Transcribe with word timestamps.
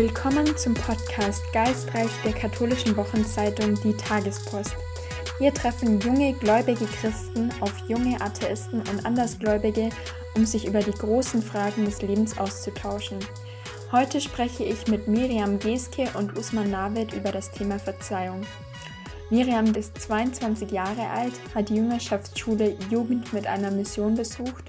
Willkommen 0.00 0.56
zum 0.56 0.72
Podcast 0.72 1.42
Geistreich 1.52 2.08
der 2.24 2.32
katholischen 2.32 2.96
Wochenzeitung 2.96 3.74
Die 3.82 3.94
Tagespost. 3.94 4.74
Hier 5.36 5.52
treffen 5.52 6.00
junge 6.00 6.32
gläubige 6.32 6.86
Christen 6.86 7.50
auf 7.60 7.74
junge 7.86 8.18
Atheisten 8.18 8.80
und 8.80 9.04
Andersgläubige, 9.04 9.90
um 10.34 10.46
sich 10.46 10.66
über 10.66 10.78
die 10.78 10.90
großen 10.90 11.42
Fragen 11.42 11.84
des 11.84 12.00
Lebens 12.00 12.38
auszutauschen. 12.38 13.18
Heute 13.92 14.22
spreche 14.22 14.64
ich 14.64 14.86
mit 14.86 15.06
Miriam 15.06 15.58
Geske 15.58 16.08
und 16.14 16.34
Usman 16.34 16.70
Navid 16.70 17.12
über 17.12 17.30
das 17.30 17.50
Thema 17.52 17.78
Verzeihung. 17.78 18.40
Miriam 19.28 19.66
ist 19.74 20.00
22 20.00 20.70
Jahre 20.70 21.10
alt, 21.10 21.34
hat 21.54 21.68
die 21.68 21.76
Jüngerschaftsschule 21.76 22.74
Jugend 22.88 23.34
mit 23.34 23.46
einer 23.46 23.70
Mission 23.70 24.14
besucht 24.14 24.64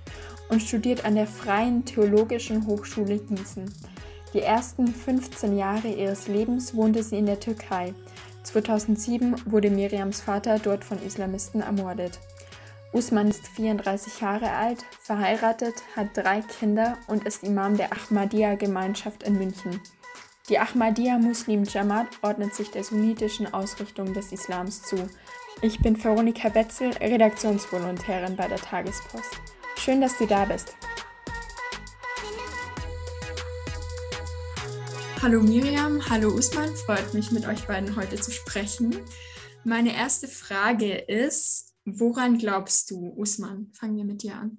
und 0.49 0.61
studiert 0.61 1.05
an 1.05 1.15
der 1.15 1.27
Freien 1.27 1.85
Theologischen 1.85 2.67
Hochschule 2.67 3.17
Gießen. 3.17 3.73
Die 4.33 4.41
ersten 4.41 4.87
15 4.87 5.57
Jahre 5.57 5.89
ihres 5.89 6.27
Lebens 6.27 6.73
wohnte 6.73 7.03
sie 7.03 7.17
in 7.17 7.25
der 7.25 7.39
Türkei. 7.39 7.93
2007 8.43 9.35
wurde 9.45 9.69
Miriams 9.69 10.21
Vater 10.21 10.57
dort 10.57 10.85
von 10.85 11.01
Islamisten 11.03 11.61
ermordet. 11.61 12.19
Usman 12.93 13.27
ist 13.27 13.47
34 13.47 14.19
Jahre 14.19 14.51
alt, 14.51 14.83
verheiratet, 15.01 15.75
hat 15.95 16.07
drei 16.13 16.41
Kinder 16.41 16.97
und 17.07 17.25
ist 17.25 17.43
Imam 17.43 17.77
der 17.77 17.91
Ahmadiyya-Gemeinschaft 17.93 19.23
in 19.23 19.37
München. 19.37 19.79
Die 20.49 20.59
Ahmadiyya 20.59 21.17
Muslim 21.17 21.63
Jamaat 21.63 22.07
ordnet 22.21 22.53
sich 22.53 22.71
der 22.71 22.83
sunnitischen 22.83 23.53
Ausrichtung 23.53 24.13
des 24.13 24.31
Islams 24.31 24.81
zu. 24.81 25.09
Ich 25.61 25.79
bin 25.79 26.01
Veronika 26.01 26.53
Wetzel, 26.53 26.91
Redaktionsvolontärin 26.91 28.35
bei 28.35 28.47
der 28.47 28.57
Tagespost. 28.57 29.39
Schön, 29.77 30.01
dass 30.01 30.17
du 30.17 30.25
da 30.25 30.45
bist. 30.45 30.75
Hallo 35.23 35.39
Miriam, 35.39 36.01
hallo 36.09 36.29
Usman, 36.29 36.75
freut 36.77 37.13
mich 37.13 37.31
mit 37.31 37.47
euch 37.47 37.67
beiden 37.67 37.95
heute 37.95 38.15
zu 38.15 38.31
sprechen. 38.31 39.05
Meine 39.63 39.93
erste 39.93 40.27
Frage 40.27 40.95
ist, 40.95 41.75
woran 41.85 42.39
glaubst 42.39 42.89
du, 42.89 43.13
Usman? 43.15 43.71
Fangen 43.73 43.97
wir 43.97 44.03
mit 44.03 44.23
dir 44.23 44.33
an. 44.33 44.57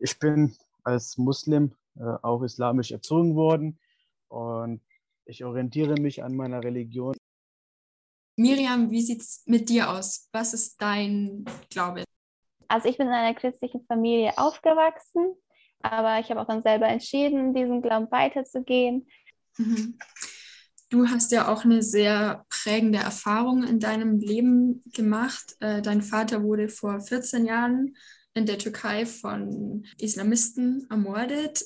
Ich 0.00 0.18
bin 0.18 0.56
als 0.82 1.16
Muslim 1.16 1.76
äh, 1.94 2.02
auch 2.22 2.42
islamisch 2.42 2.90
erzogen 2.90 3.36
worden 3.36 3.78
und 4.26 4.80
ich 5.26 5.44
orientiere 5.44 5.94
mich 5.94 6.24
an 6.24 6.34
meiner 6.34 6.64
Religion. 6.64 7.14
Miriam, 8.34 8.90
wie 8.90 9.02
sieht 9.02 9.20
es 9.20 9.44
mit 9.46 9.68
dir 9.68 9.90
aus? 9.90 10.28
Was 10.32 10.54
ist 10.54 10.82
dein 10.82 11.44
Glaube? 11.70 12.02
Also 12.66 12.88
ich 12.88 12.98
bin 12.98 13.06
in 13.06 13.12
einer 13.12 13.34
christlichen 13.36 13.84
Familie 13.86 14.36
aufgewachsen, 14.38 15.36
aber 15.82 16.18
ich 16.18 16.30
habe 16.30 16.40
auch 16.40 16.48
dann 16.48 16.64
selber 16.64 16.88
entschieden, 16.88 17.54
diesen 17.54 17.80
Glauben 17.80 18.10
weiterzugehen. 18.10 19.06
Mhm. 19.58 19.98
Du 20.90 21.06
hast 21.06 21.32
ja 21.32 21.52
auch 21.52 21.64
eine 21.64 21.82
sehr 21.82 22.46
prägende 22.48 22.98
Erfahrung 22.98 23.62
in 23.62 23.78
deinem 23.78 24.18
Leben 24.18 24.82
gemacht. 24.94 25.56
Äh, 25.60 25.82
dein 25.82 26.00
Vater 26.00 26.42
wurde 26.42 26.70
vor 26.70 27.00
14 27.00 27.44
Jahren 27.44 27.94
in 28.32 28.46
der 28.46 28.56
Türkei 28.56 29.04
von 29.04 29.84
Islamisten 29.98 30.86
ermordet. 30.88 31.62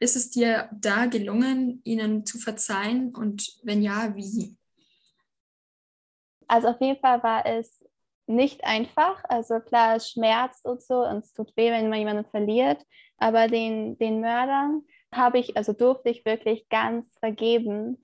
Ist 0.00 0.16
es 0.16 0.30
dir 0.30 0.70
da 0.72 1.06
gelungen, 1.06 1.82
ihnen 1.84 2.24
zu 2.24 2.38
verzeihen 2.38 3.14
und 3.14 3.54
wenn 3.64 3.82
ja, 3.82 4.14
wie? 4.16 4.56
Also 6.46 6.68
auf 6.68 6.80
jeden 6.80 7.00
Fall 7.00 7.22
war 7.22 7.44
es 7.44 7.84
nicht 8.26 8.64
einfach. 8.64 9.22
Also 9.28 9.60
klar, 9.60 9.96
es 9.96 10.10
schmerzt 10.10 10.64
und 10.64 10.82
so 10.82 11.04
und 11.04 11.18
es 11.18 11.32
tut 11.32 11.54
weh, 11.56 11.70
wenn 11.70 11.90
man 11.90 11.98
jemanden 11.98 12.30
verliert. 12.30 12.82
Aber 13.18 13.48
den, 13.48 13.98
den 13.98 14.20
Mördern 14.20 14.84
habe 15.16 15.38
ich, 15.38 15.56
also 15.56 15.72
durfte 15.72 16.10
ich 16.10 16.24
wirklich 16.24 16.68
ganz 16.68 17.06
vergeben, 17.18 17.98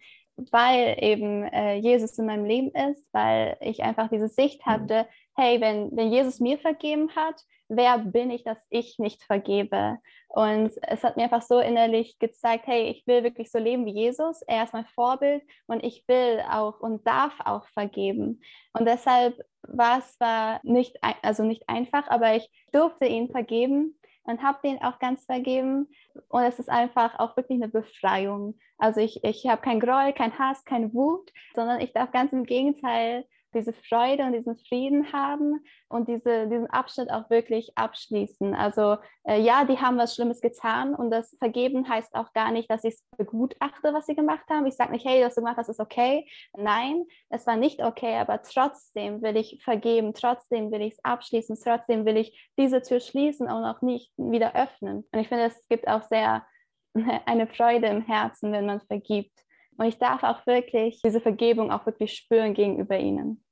weil 0.51 0.97
eben 1.01 1.45
äh, 1.45 1.77
Jesus 1.77 2.19
in 2.19 2.27
meinem 2.27 2.45
Leben 2.45 2.71
ist, 2.91 3.07
weil 3.13 3.57
ich 3.61 3.83
einfach 3.83 4.09
diese 4.09 4.29
Sicht 4.29 4.67
mhm. 4.67 4.71
hatte, 4.71 5.07
hey, 5.37 5.61
wenn, 5.61 5.95
wenn 5.97 6.13
Jesus 6.13 6.41
mir 6.41 6.59
vergeben 6.59 7.11
hat, 7.15 7.43
wer 7.69 7.99
bin 7.99 8.31
ich, 8.31 8.43
dass 8.43 8.59
ich 8.69 8.99
nicht 8.99 9.23
vergebe? 9.23 9.99
Und 10.29 10.73
es 10.83 11.03
hat 11.03 11.17
mir 11.17 11.25
einfach 11.25 11.43
so 11.43 11.61
innerlich 11.61 12.19
gezeigt, 12.19 12.67
hey, 12.67 12.89
ich 12.89 13.07
will 13.07 13.23
wirklich 13.23 13.51
so 13.51 13.59
leben 13.59 13.87
wie 13.87 13.95
Jesus. 13.95 14.43
Er 14.43 14.65
ist 14.65 14.73
mein 14.73 14.87
Vorbild 14.87 15.43
und 15.67 15.83
ich 15.85 16.05
will 16.07 16.43
auch 16.51 16.81
und 16.81 17.07
darf 17.07 17.35
auch 17.45 17.67
vergeben. 17.69 18.41
Und 18.73 18.87
deshalb 18.87 19.41
war 19.63 19.99
es 19.99 20.17
zwar 20.17 20.61
nicht, 20.63 20.97
also 21.23 21.43
nicht 21.43 21.69
einfach, 21.69 22.09
aber 22.09 22.37
ich 22.37 22.49
durfte 22.73 23.07
ihn 23.07 23.31
vergeben 23.31 23.97
und 24.31 24.43
habe 24.43 24.59
den 24.65 24.81
auch 24.83 24.99
ganz 24.99 25.25
vergeben. 25.27 25.89
Und 26.29 26.43
es 26.43 26.59
ist 26.59 26.71
einfach 26.71 27.19
auch 27.19 27.37
wirklich 27.37 27.61
eine 27.61 27.69
Befreiung. 27.69 28.59
Also 28.79 29.01
ich, 29.01 29.23
ich 29.25 29.47
habe 29.47 29.61
kein 29.61 29.81
Groll, 29.81 30.13
kein 30.13 30.39
Hass, 30.39 30.65
keine 30.65 30.93
Wut, 30.95 31.31
sondern 31.55 31.81
ich 31.81 31.93
darf 31.93 32.11
ganz 32.13 32.33
im 32.33 32.45
Gegenteil 32.45 33.27
diese 33.55 33.73
Freude 33.73 34.25
und 34.25 34.33
diesen 34.33 34.57
Frieden 34.57 35.13
haben 35.13 35.65
und 35.89 36.09
diese, 36.09 36.47
diesen 36.49 36.69
Abschnitt 36.69 37.11
auch 37.11 37.29
wirklich 37.31 37.73
abschließen. 37.77 38.55
Also 38.55 38.97
äh, 39.25 39.41
ja, 39.41 39.65
die 39.65 39.79
haben 39.79 39.99
was 39.99 40.15
Schlimmes 40.15 40.41
getan 40.41 40.95
und 40.95 41.11
das 41.11 41.37
Vergeben 41.39 41.89
heißt 41.89 42.15
auch 42.15 42.33
gar 42.33 42.53
nicht, 42.53 42.71
dass 42.71 42.85
ich 42.85 42.95
es 42.95 43.05
begutachte, 43.17 43.93
was 43.93 44.07
sie 44.07 44.15
gemacht 44.15 44.45
haben. 44.49 44.67
Ich 44.67 44.77
sage 44.77 44.93
nicht, 44.93 45.07
hey, 45.07 45.25
was 45.25 45.35
du 45.35 45.41
gemacht 45.41 45.57
hast, 45.59 45.69
ist 45.69 45.81
okay. 45.81 46.29
Nein, 46.57 47.05
es 47.29 47.47
war 47.47 47.57
nicht 47.57 47.83
okay, 47.83 48.17
aber 48.17 48.43
trotzdem 48.43 49.23
will 49.23 49.37
ich 49.37 49.61
vergeben, 49.63 50.15
trotzdem 50.15 50.71
will 50.71 50.83
ich 50.83 50.95
es 50.95 51.05
abschließen, 51.05 51.57
trotzdem 51.63 52.05
will 52.05 52.17
ich 52.17 52.51
diese 52.59 52.83
Tür 52.83 53.01
schließen 53.01 53.47
und 53.47 53.65
auch 53.65 53.83
nicht 53.83 54.13
wieder 54.17 54.55
öffnen. 54.55 55.05
Und 55.13 55.19
ich 55.19 55.29
finde, 55.29 55.45
es 55.45 55.69
gibt 55.69 55.89
auch 55.89 56.03
sehr 56.03 56.47
eine 57.27 57.47
Freude 57.47 57.89
im 57.89 58.03
Herzen, 58.03 58.53
wenn 58.53 58.67
man 58.67 58.81
vergibt. 58.81 59.39
Und 59.81 59.87
ich 59.87 59.97
darf 59.97 60.23
auch 60.25 60.47
wirklich 60.47 61.01
diese 61.03 61.23
Vergebung 61.23 61.71
auch 61.71 61.87
wirklich 61.87 62.13
spüren 62.13 62.53
gegenüber 62.53 62.99
ihnen. 62.99 63.43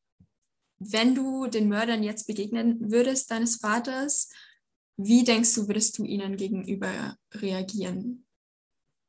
Wenn 0.78 1.14
du 1.14 1.46
den 1.46 1.70
Mördern 1.70 2.02
jetzt 2.02 2.26
begegnen 2.26 2.92
würdest, 2.92 3.30
deines 3.30 3.56
Vaters, 3.56 4.30
wie 4.98 5.24
denkst 5.24 5.54
du, 5.54 5.68
würdest 5.68 5.96
du 5.96 6.04
ihnen 6.04 6.36
gegenüber 6.36 7.16
reagieren? 7.32 8.26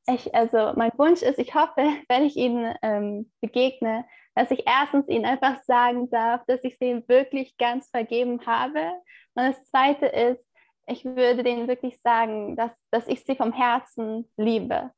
Ich, 0.08 0.34
also 0.34 0.72
mein 0.78 0.92
Wunsch 0.96 1.22
ist, 1.22 1.40
ich 1.40 1.54
hoffe, 1.54 1.90
wenn 2.08 2.24
ich 2.24 2.38
ihnen 2.38 2.74
ähm, 2.82 3.30
begegne, 3.42 4.06
dass 4.34 4.50
ich 4.50 4.64
erstens 4.66 5.10
ihnen 5.10 5.26
einfach 5.26 5.62
sagen 5.66 6.10
darf, 6.10 6.46
dass 6.46 6.64
ich 6.64 6.78
sie 6.78 7.04
wirklich 7.08 7.58
ganz 7.58 7.90
vergeben 7.90 8.46
habe. 8.46 8.94
Und 9.34 9.44
das 9.44 9.62
Zweite 9.66 10.06
ist, 10.06 10.46
ich 10.88 11.04
würde 11.04 11.44
denen 11.44 11.68
wirklich 11.68 12.00
sagen, 12.02 12.56
dass, 12.56 12.72
dass 12.92 13.10
ich 13.10 13.26
sie 13.26 13.36
vom 13.36 13.52
Herzen 13.52 14.32
liebe. 14.38 14.94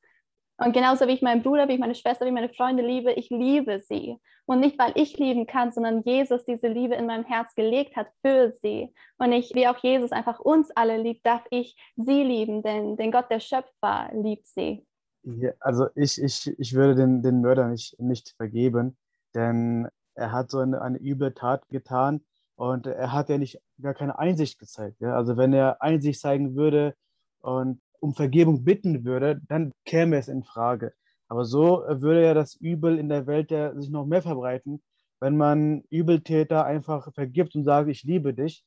Und 0.63 0.73
genauso 0.73 1.07
wie 1.07 1.13
ich 1.13 1.23
meinen 1.23 1.41
Bruder, 1.41 1.67
wie 1.67 1.73
ich 1.73 1.79
meine 1.79 1.95
Schwester, 1.95 2.23
wie 2.23 2.29
ich 2.29 2.35
meine 2.35 2.53
Freunde 2.53 2.85
liebe, 2.85 3.11
ich 3.13 3.31
liebe 3.31 3.79
sie. 3.79 4.17
Und 4.45 4.59
nicht, 4.59 4.77
weil 4.77 4.91
ich 4.93 5.17
lieben 5.17 5.47
kann, 5.47 5.71
sondern 5.71 6.03
Jesus 6.03 6.45
diese 6.45 6.67
Liebe 6.67 6.93
in 6.93 7.07
meinem 7.07 7.23
Herz 7.23 7.55
gelegt 7.55 7.95
hat 7.95 8.09
für 8.23 8.53
sie. 8.61 8.93
Und 9.17 9.31
ich, 9.31 9.55
wie 9.55 9.67
auch 9.67 9.77
Jesus 9.77 10.11
einfach 10.11 10.39
uns 10.39 10.69
alle 10.71 11.01
liebt, 11.01 11.25
darf 11.25 11.41
ich 11.49 11.75
sie 11.95 12.23
lieben, 12.23 12.61
denn, 12.61 12.95
denn 12.95 13.11
Gott, 13.11 13.31
der 13.31 13.39
Schöpfer, 13.39 14.11
liebt 14.13 14.45
sie. 14.45 14.85
Ja, 15.23 15.51
also 15.61 15.87
ich, 15.95 16.21
ich, 16.21 16.53
ich 16.59 16.73
würde 16.73 16.93
den, 16.93 17.23
den 17.23 17.41
Mörder 17.41 17.67
nicht, 17.67 17.99
nicht 17.99 18.35
vergeben, 18.37 18.97
denn 19.33 19.87
er 20.13 20.31
hat 20.31 20.51
so 20.51 20.59
eine, 20.59 20.79
eine 20.81 20.99
üble 20.99 21.33
Tat 21.33 21.67
getan 21.69 22.23
und 22.55 22.85
er 22.85 23.13
hat 23.13 23.29
ja 23.29 23.39
nicht 23.39 23.59
gar 23.81 23.95
keine 23.95 24.19
Einsicht 24.19 24.59
gezeigt. 24.59 25.01
Ja? 25.01 25.15
Also 25.15 25.37
wenn 25.37 25.53
er 25.53 25.81
Einsicht 25.81 26.21
zeigen 26.21 26.55
würde 26.55 26.93
und 27.39 27.81
um 28.01 28.13
Vergebung 28.13 28.63
bitten 28.63 29.05
würde, 29.05 29.41
dann 29.47 29.71
käme 29.85 30.17
es 30.17 30.27
in 30.27 30.43
Frage. 30.43 30.93
Aber 31.27 31.45
so 31.45 31.83
würde 31.87 32.23
ja 32.23 32.33
das 32.33 32.55
Übel 32.55 32.97
in 32.97 33.07
der 33.07 33.27
Welt 33.27 33.51
ja 33.51 33.73
sich 33.75 33.89
noch 33.89 34.05
mehr 34.05 34.21
verbreiten, 34.21 34.81
wenn 35.21 35.37
man 35.37 35.83
Übeltäter 35.89 36.65
einfach 36.65 37.13
vergibt 37.13 37.55
und 37.55 37.63
sagt, 37.63 37.89
ich 37.89 38.03
liebe 38.03 38.33
dich. 38.33 38.65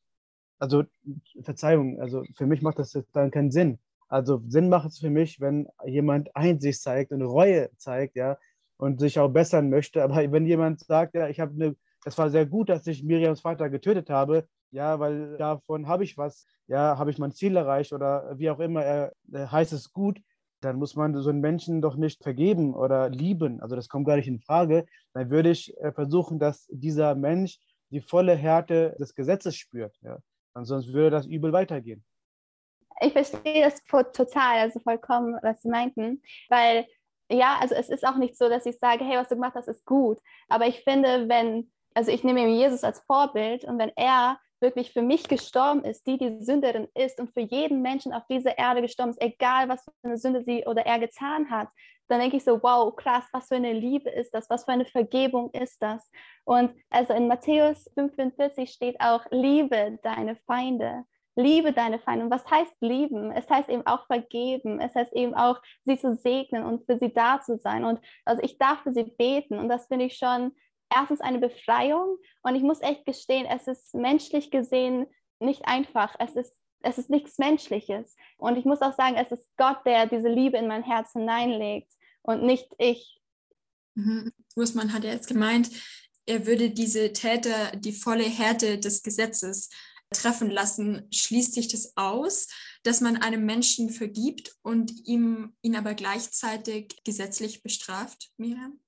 Also 0.59 0.85
Verzeihung, 1.43 2.01
also 2.01 2.25
für 2.37 2.47
mich 2.47 2.63
macht 2.63 2.79
das 2.79 2.97
dann 3.13 3.31
keinen 3.31 3.51
Sinn. 3.51 3.81
Also 4.09 4.41
Sinn 4.47 4.69
macht 4.69 4.89
es 4.89 4.99
für 4.99 5.11
mich, 5.11 5.41
wenn 5.41 5.67
jemand 5.85 6.35
Einsicht 6.37 6.81
zeigt 6.81 7.11
und 7.11 7.23
Reue 7.23 7.71
zeigt, 7.77 8.17
ja, 8.17 8.39
und 8.77 9.01
sich 9.01 9.19
auch 9.19 9.29
bessern 9.29 9.71
möchte. 9.71 10.03
Aber 10.03 10.17
wenn 10.31 10.47
jemand 10.47 10.81
sagt, 10.81 11.15
ja, 11.15 11.29
ich 11.29 11.41
habe 11.41 11.53
eine, 11.55 11.77
das 12.05 12.17
war 12.19 12.31
sehr 12.31 12.47
gut, 12.47 12.69
dass 12.69 12.87
ich 12.87 13.03
Miriams 13.03 13.41
Vater 13.41 13.69
getötet 13.71 14.11
habe, 14.11 14.47
ja, 14.75 14.99
weil 14.99 15.37
davon 15.37 15.87
habe 15.87 16.03
ich 16.03 16.19
was, 16.19 16.47
ja, 16.67 16.99
habe 16.99 17.11
ich 17.11 17.19
mein 17.19 17.33
Ziel 17.33 17.57
erreicht 17.57 17.93
oder 17.93 18.37
wie 18.39 18.51
auch 18.51 18.59
immer, 18.59 18.83
er, 18.83 19.13
er 19.33 19.53
heißt 19.53 19.73
es 19.73 19.93
gut, 19.93 20.21
dann 20.61 20.77
muss 20.77 20.97
man 20.97 21.15
so 21.23 21.31
einen 21.31 21.41
Menschen 21.41 21.81
doch 21.81 21.95
nicht 21.95 22.23
vergeben 22.23 22.75
oder 22.75 23.09
lieben. 23.09 23.61
Also 23.61 23.77
das 23.77 23.89
kommt 23.89 24.07
gar 24.07 24.17
nicht 24.17 24.27
in 24.27 24.41
Frage. 24.41 24.87
Dann 25.13 25.31
würde 25.31 25.51
ich 25.51 25.77
äh, 25.79 25.93
versuchen, 25.93 26.41
dass 26.41 26.67
dieser 26.73 27.15
Mensch 27.15 27.59
die 27.91 28.01
volle 28.01 28.35
Härte 28.35 28.97
des 28.99 29.15
Gesetzes 29.15 29.55
spürt. 29.55 29.97
Ja. 30.03 30.19
Ansonsten 30.55 30.93
würde 30.93 31.11
das 31.11 31.27
übel 31.27 31.53
weitergehen. 31.53 32.05
Ich 33.01 33.13
verstehe 33.13 33.63
das 33.63 33.83
total, 34.13 34.59
also 34.59 34.81
vollkommen, 34.81 35.39
was 35.43 35.63
Sie 35.63 35.69
meinten, 35.69 36.23
weil 36.49 36.87
ja, 37.31 37.59
also 37.61 37.75
es 37.75 37.89
ist 37.89 38.07
auch 38.07 38.17
nicht 38.17 38.37
so, 38.37 38.49
dass 38.49 38.67
ich 38.67 38.79
sage, 38.79 39.05
hey, 39.05 39.19
was 39.19 39.29
du 39.29 39.35
gemacht 39.35 39.55
hast, 39.55 39.69
ist 39.69 39.85
gut. 39.85 40.19
Aber 40.49 40.67
ich 40.67 40.83
finde, 40.83 41.29
wenn, 41.29 41.71
also 41.95 42.11
ich 42.11 42.25
nehme 42.25 42.47
Jesus 42.49 42.85
als 42.85 43.01
Vorbild 43.01 43.65
und 43.65 43.79
wenn 43.79 43.93
er 43.97 44.39
wirklich 44.61 44.93
für 44.93 45.03
mich 45.03 45.29
gestorben 45.29 45.85
ist, 45.85 46.07
die 46.07 46.19
die 46.19 46.43
Sünderin 46.43 46.89
ist 46.95 47.21
und 47.21 47.33
für 47.33 47.41
jeden 47.41 47.83
Menschen 47.83 48.13
auf 48.13 48.27
dieser 48.29 48.57
Erde 48.57 48.83
gestorben 48.83 49.11
ist, 49.11 49.23
egal 49.23 49.69
was 49.69 49.85
für 49.85 49.93
eine 50.03 50.19
Sünde 50.19 50.43
sie 50.43 50.65
oder 50.67 50.87
er 50.87 50.99
getan 50.99 51.51
hat, 51.51 51.69
dann 52.09 52.21
denke 52.21 52.37
ich 52.37 52.45
so, 52.45 52.63
wow, 52.63 52.95
krass, 52.95 53.25
was 53.33 53.49
für 53.49 53.57
eine 53.57 53.73
Liebe 53.73 54.11
ist 54.11 54.35
das, 54.35 54.49
was 54.51 54.65
für 54.65 54.73
eine 54.73 54.85
Vergebung 54.85 55.51
ist 55.53 55.83
das. 55.83 56.11
Und 56.45 56.75
also 56.91 57.15
in 57.15 57.29
Matthäus 57.29 57.91
45 57.95 58.71
steht 58.71 59.01
auch, 59.01 59.25
liebe 59.31 59.99
deine 60.03 60.37
Feinde. 60.47 61.05
Liebe 61.37 61.73
deine 61.73 61.99
Feinde. 61.99 62.27
Und 62.27 62.31
was 62.31 62.49
heißt 62.49 62.77
lieben? 62.81 63.33
Es 63.33 63.49
heißt 63.51 63.69
eben 63.69 63.85
auch 63.87 64.07
vergeben. 64.07 64.81
Es 64.81 64.95
heißt 64.95 65.13
eben 65.15 65.35
auch, 65.35 65.61
sie 65.85 65.99
zu 65.99 66.15
segnen 66.15 66.65
und 66.65 66.87
für 66.87 66.97
sie 66.99 67.13
da 67.13 67.41
zu 67.41 67.59
sein. 67.59 67.85
Und 67.85 68.01
also 68.25 68.41
ich 68.43 68.57
darf 68.59 68.83
für 68.83 68.93
sie 68.93 69.05
beten. 69.05 69.59
Und 69.59 69.69
das 69.69 69.87
finde 69.87 70.05
ich 70.05 70.17
schon 70.17 70.53
erstens 70.91 71.21
eine 71.21 71.39
Befreiung. 71.39 72.19
Und 72.43 72.55
ich 72.57 72.63
muss 72.63 72.81
echt 72.81 73.05
gestehen, 73.05 73.47
es 73.47 73.67
ist 73.67 73.95
menschlich 73.95 74.51
gesehen 74.51 75.07
nicht 75.41 75.67
einfach. 75.67 76.15
Es 76.19 76.37
ist, 76.37 76.53
es 76.83 76.99
ist 76.99 77.11
nichts 77.11 77.39
Menschliches. 77.39 78.17
Und 78.37 78.57
ich 78.57 78.65
muss 78.65 78.83
auch 78.83 78.95
sagen, 78.95 79.17
es 79.17 79.33
ist 79.33 79.49
Gott, 79.57 79.85
der 79.85 80.07
diese 80.07 80.29
Liebe 80.29 80.57
in 80.57 80.69
mein 80.69 80.83
Herz 80.83 81.13
hineinlegt 81.13 81.93
und 82.23 82.43
nicht 82.43 82.69
ich. 82.79 83.21
Mhm. 83.95 84.33
Hat 84.57 85.05
ja 85.05 85.13
jetzt 85.13 85.29
gemeint, 85.29 85.71
er 86.27 86.47
würde 86.47 86.71
diese 86.71 87.13
Täter 87.13 87.77
die 87.77 87.93
volle 87.93 88.25
Härte 88.25 88.79
des 88.79 89.03
Gesetzes 89.03 89.69
treffen 90.11 90.51
lassen, 90.51 91.09
schließt 91.13 91.55
sich 91.55 91.69
das 91.69 91.97
aus, 91.97 92.49
dass 92.83 93.01
man 93.01 93.17
einem 93.17 93.45
Menschen 93.45 93.91
vergibt 93.91 94.57
und 94.63 94.93
ihm, 95.07 95.57
ihn 95.63 95.77
aber 95.77 95.95
gleichzeitig 95.95 97.01
gesetzlich 97.05 97.63
bestraft, 97.63 98.31
Miriam? 98.37 98.81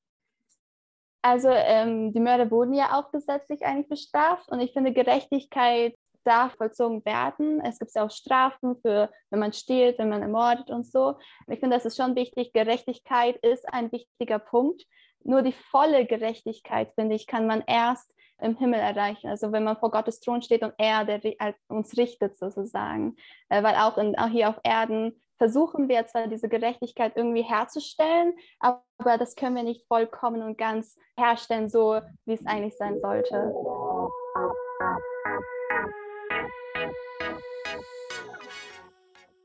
Also 1.28 1.48
ähm, 1.50 2.12
die 2.12 2.20
Mörder 2.20 2.52
wurden 2.52 2.72
ja 2.72 2.96
auch 2.96 3.10
gesetzlich 3.10 3.66
eigentlich 3.66 3.88
bestraft 3.88 4.48
und 4.48 4.60
ich 4.60 4.72
finde, 4.72 4.92
Gerechtigkeit 4.92 5.98
darf 6.22 6.54
vollzogen 6.54 7.04
werden. 7.04 7.60
Es 7.62 7.80
gibt 7.80 7.90
ja 7.96 8.06
auch 8.06 8.12
Strafen 8.12 8.76
für, 8.80 9.10
wenn 9.30 9.40
man 9.40 9.52
stiehlt, 9.52 9.98
wenn 9.98 10.08
man 10.08 10.22
ermordet 10.22 10.70
und 10.70 10.86
so. 10.86 11.16
Ich 11.48 11.58
finde, 11.58 11.74
das 11.74 11.84
ist 11.84 11.96
schon 11.96 12.14
wichtig. 12.14 12.52
Gerechtigkeit 12.52 13.38
ist 13.38 13.68
ein 13.72 13.90
wichtiger 13.90 14.38
Punkt. 14.38 14.84
Nur 15.24 15.42
die 15.42 15.50
volle 15.52 16.06
Gerechtigkeit, 16.06 16.92
finde 16.94 17.16
ich, 17.16 17.26
kann 17.26 17.48
man 17.48 17.64
erst 17.66 18.08
im 18.40 18.56
Himmel 18.56 18.78
erreichen. 18.78 19.26
Also 19.26 19.50
wenn 19.50 19.64
man 19.64 19.78
vor 19.78 19.90
Gottes 19.90 20.20
Thron 20.20 20.42
steht 20.42 20.62
und 20.62 20.74
er 20.78 21.04
der 21.04 21.20
uns 21.66 21.96
richtet 21.96 22.36
sozusagen. 22.36 23.16
Äh, 23.48 23.64
weil 23.64 23.74
auch, 23.74 23.98
in, 23.98 24.16
auch 24.16 24.28
hier 24.28 24.48
auf 24.48 24.60
Erden 24.62 25.20
versuchen 25.38 25.88
wir 25.88 26.06
zwar 26.06 26.28
diese 26.28 26.48
Gerechtigkeit 26.48 27.12
irgendwie 27.16 27.42
herzustellen, 27.42 28.34
aber 28.58 28.82
das 29.18 29.34
können 29.36 29.56
wir 29.56 29.62
nicht 29.62 29.86
vollkommen 29.86 30.42
und 30.42 30.58
ganz 30.58 30.96
herstellen, 31.18 31.68
so 31.68 32.00
wie 32.24 32.34
es 32.34 32.46
eigentlich 32.46 32.76
sein 32.76 33.00
sollte. 33.00 33.52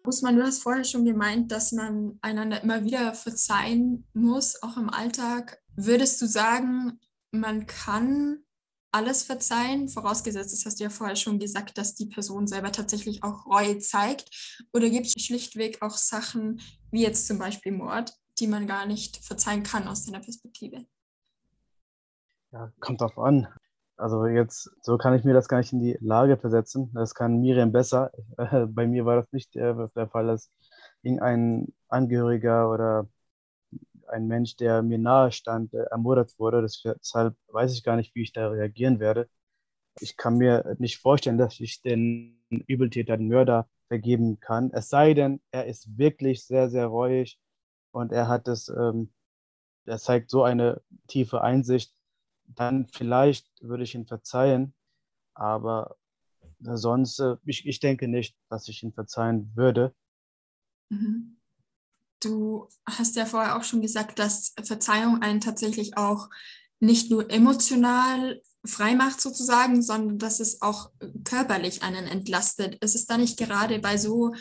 Usman, 0.03 0.35
du 0.35 0.43
hast 0.43 0.63
vorher 0.63 0.83
schon 0.83 1.05
gemeint, 1.05 1.51
dass 1.51 1.71
man 1.71 2.17
einander 2.21 2.63
immer 2.63 2.83
wieder 2.83 3.13
verzeihen 3.13 4.07
muss, 4.13 4.61
auch 4.63 4.75
im 4.77 4.89
Alltag. 4.89 5.61
Würdest 5.75 6.21
du 6.21 6.25
sagen, 6.25 6.99
man 7.31 7.67
kann 7.67 8.43
alles 8.91 9.23
verzeihen, 9.23 9.87
vorausgesetzt, 9.87 10.53
das 10.53 10.65
hast 10.65 10.79
du 10.79 10.83
ja 10.83 10.89
vorher 10.89 11.15
schon 11.15 11.39
gesagt, 11.39 11.77
dass 11.77 11.95
die 11.95 12.07
Person 12.07 12.47
selber 12.47 12.71
tatsächlich 12.71 13.23
auch 13.23 13.45
Reue 13.45 13.79
zeigt? 13.79 14.65
Oder 14.73 14.89
gibt 14.89 15.07
es 15.07 15.23
schlichtweg 15.23 15.81
auch 15.81 15.97
Sachen, 15.97 16.61
wie 16.91 17.03
jetzt 17.03 17.27
zum 17.27 17.37
Beispiel 17.39 17.71
Mord, 17.71 18.13
die 18.39 18.47
man 18.47 18.67
gar 18.67 18.85
nicht 18.85 19.17
verzeihen 19.17 19.63
kann 19.63 19.87
aus 19.87 20.05
deiner 20.05 20.19
Perspektive? 20.19 20.85
Ja, 22.51 22.71
kommt 22.79 23.01
drauf 23.01 23.17
an. 23.17 23.47
Also 23.95 24.25
jetzt, 24.25 24.69
so 24.81 24.97
kann 24.97 25.13
ich 25.13 25.23
mir 25.23 25.33
das 25.33 25.47
gar 25.47 25.59
nicht 25.59 25.73
in 25.73 25.79
die 25.79 25.97
Lage 26.01 26.35
versetzen. 26.35 26.91
Das 26.93 27.13
kann 27.13 27.39
Miriam 27.39 27.71
besser. 27.71 28.11
Bei 28.69 28.87
mir 28.87 29.05
war 29.05 29.15
das 29.17 29.31
nicht 29.31 29.53
der, 29.55 29.89
der 29.95 30.09
Fall, 30.09 30.27
dass 30.27 30.49
irgendein 31.03 31.67
Angehöriger 31.87 32.69
oder 32.69 33.07
ein 34.11 34.27
Mensch, 34.27 34.55
der 34.55 34.81
mir 34.81 34.97
nahe 34.97 35.31
stand, 35.31 35.73
äh, 35.73 35.83
ermordet 35.91 36.37
wurde. 36.37 36.61
Deshalb 36.61 37.35
weiß 37.47 37.73
ich 37.73 37.83
gar 37.83 37.95
nicht, 37.95 38.15
wie 38.15 38.23
ich 38.23 38.33
da 38.33 38.49
reagieren 38.49 38.99
werde. 38.99 39.29
Ich 39.99 40.17
kann 40.17 40.37
mir 40.37 40.75
nicht 40.79 40.97
vorstellen, 40.97 41.37
dass 41.37 41.59
ich 41.59 41.81
den 41.81 42.39
Übeltäter, 42.49 43.17
den 43.17 43.27
Mörder 43.27 43.69
vergeben 43.87 44.39
kann. 44.39 44.71
Es 44.73 44.89
sei 44.89 45.13
denn, 45.13 45.41
er 45.51 45.65
ist 45.65 45.97
wirklich 45.97 46.45
sehr, 46.45 46.69
sehr 46.69 46.85
reuig 46.85 47.39
und 47.91 48.11
er 48.11 48.27
hat 48.27 48.47
es, 48.47 48.69
ähm, 48.69 49.13
er 49.85 49.97
zeigt 49.97 50.29
so 50.29 50.43
eine 50.43 50.81
tiefe 51.07 51.41
Einsicht, 51.41 51.93
dann 52.45 52.87
vielleicht 52.87 53.49
würde 53.61 53.83
ich 53.83 53.95
ihn 53.95 54.05
verzeihen. 54.05 54.73
Aber 55.33 55.97
sonst, 56.59 57.19
äh, 57.19 57.35
ich, 57.45 57.65
ich 57.65 57.79
denke 57.79 58.07
nicht, 58.07 58.37
dass 58.49 58.67
ich 58.67 58.83
ihn 58.83 58.93
verzeihen 58.93 59.51
würde. 59.55 59.93
Mhm. 60.89 61.40
Du 62.21 62.67
hast 62.85 63.15
ja 63.15 63.25
vorher 63.25 63.57
auch 63.57 63.63
schon 63.63 63.81
gesagt, 63.81 64.19
dass 64.19 64.53
Verzeihung 64.63 65.21
einen 65.21 65.41
tatsächlich 65.41 65.97
auch 65.97 66.29
nicht 66.79 67.11
nur 67.11 67.29
emotional 67.29 68.41
frei 68.65 68.95
macht 68.95 69.21
sozusagen, 69.21 69.81
sondern 69.81 70.19
dass 70.19 70.39
es 70.39 70.61
auch 70.61 70.91
körperlich 71.23 71.83
einen 71.83 72.05
entlastet. 72.05 72.75
Ist 72.83 72.95
es 72.95 73.05
da 73.07 73.17
nicht 73.17 73.37
gerade 73.37 73.79
bei 73.79 73.97
so 73.97 74.33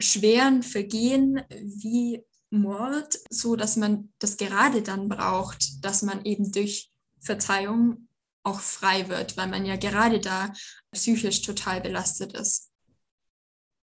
schweren 0.00 0.62
Vergehen 0.62 1.42
wie 1.50 2.24
Mord 2.50 3.18
so, 3.30 3.56
dass 3.56 3.76
man 3.76 4.12
das 4.18 4.36
gerade 4.36 4.82
dann 4.82 5.08
braucht, 5.08 5.84
dass 5.84 6.02
man 6.02 6.24
eben 6.24 6.50
durch 6.50 6.90
Verzeihung 7.20 8.08
auch 8.42 8.60
frei 8.60 9.08
wird, 9.08 9.36
weil 9.36 9.48
man 9.48 9.66
ja 9.66 9.76
gerade 9.76 10.20
da 10.20 10.52
psychisch 10.92 11.42
total 11.42 11.82
belastet 11.82 12.32
ist? 12.32 12.70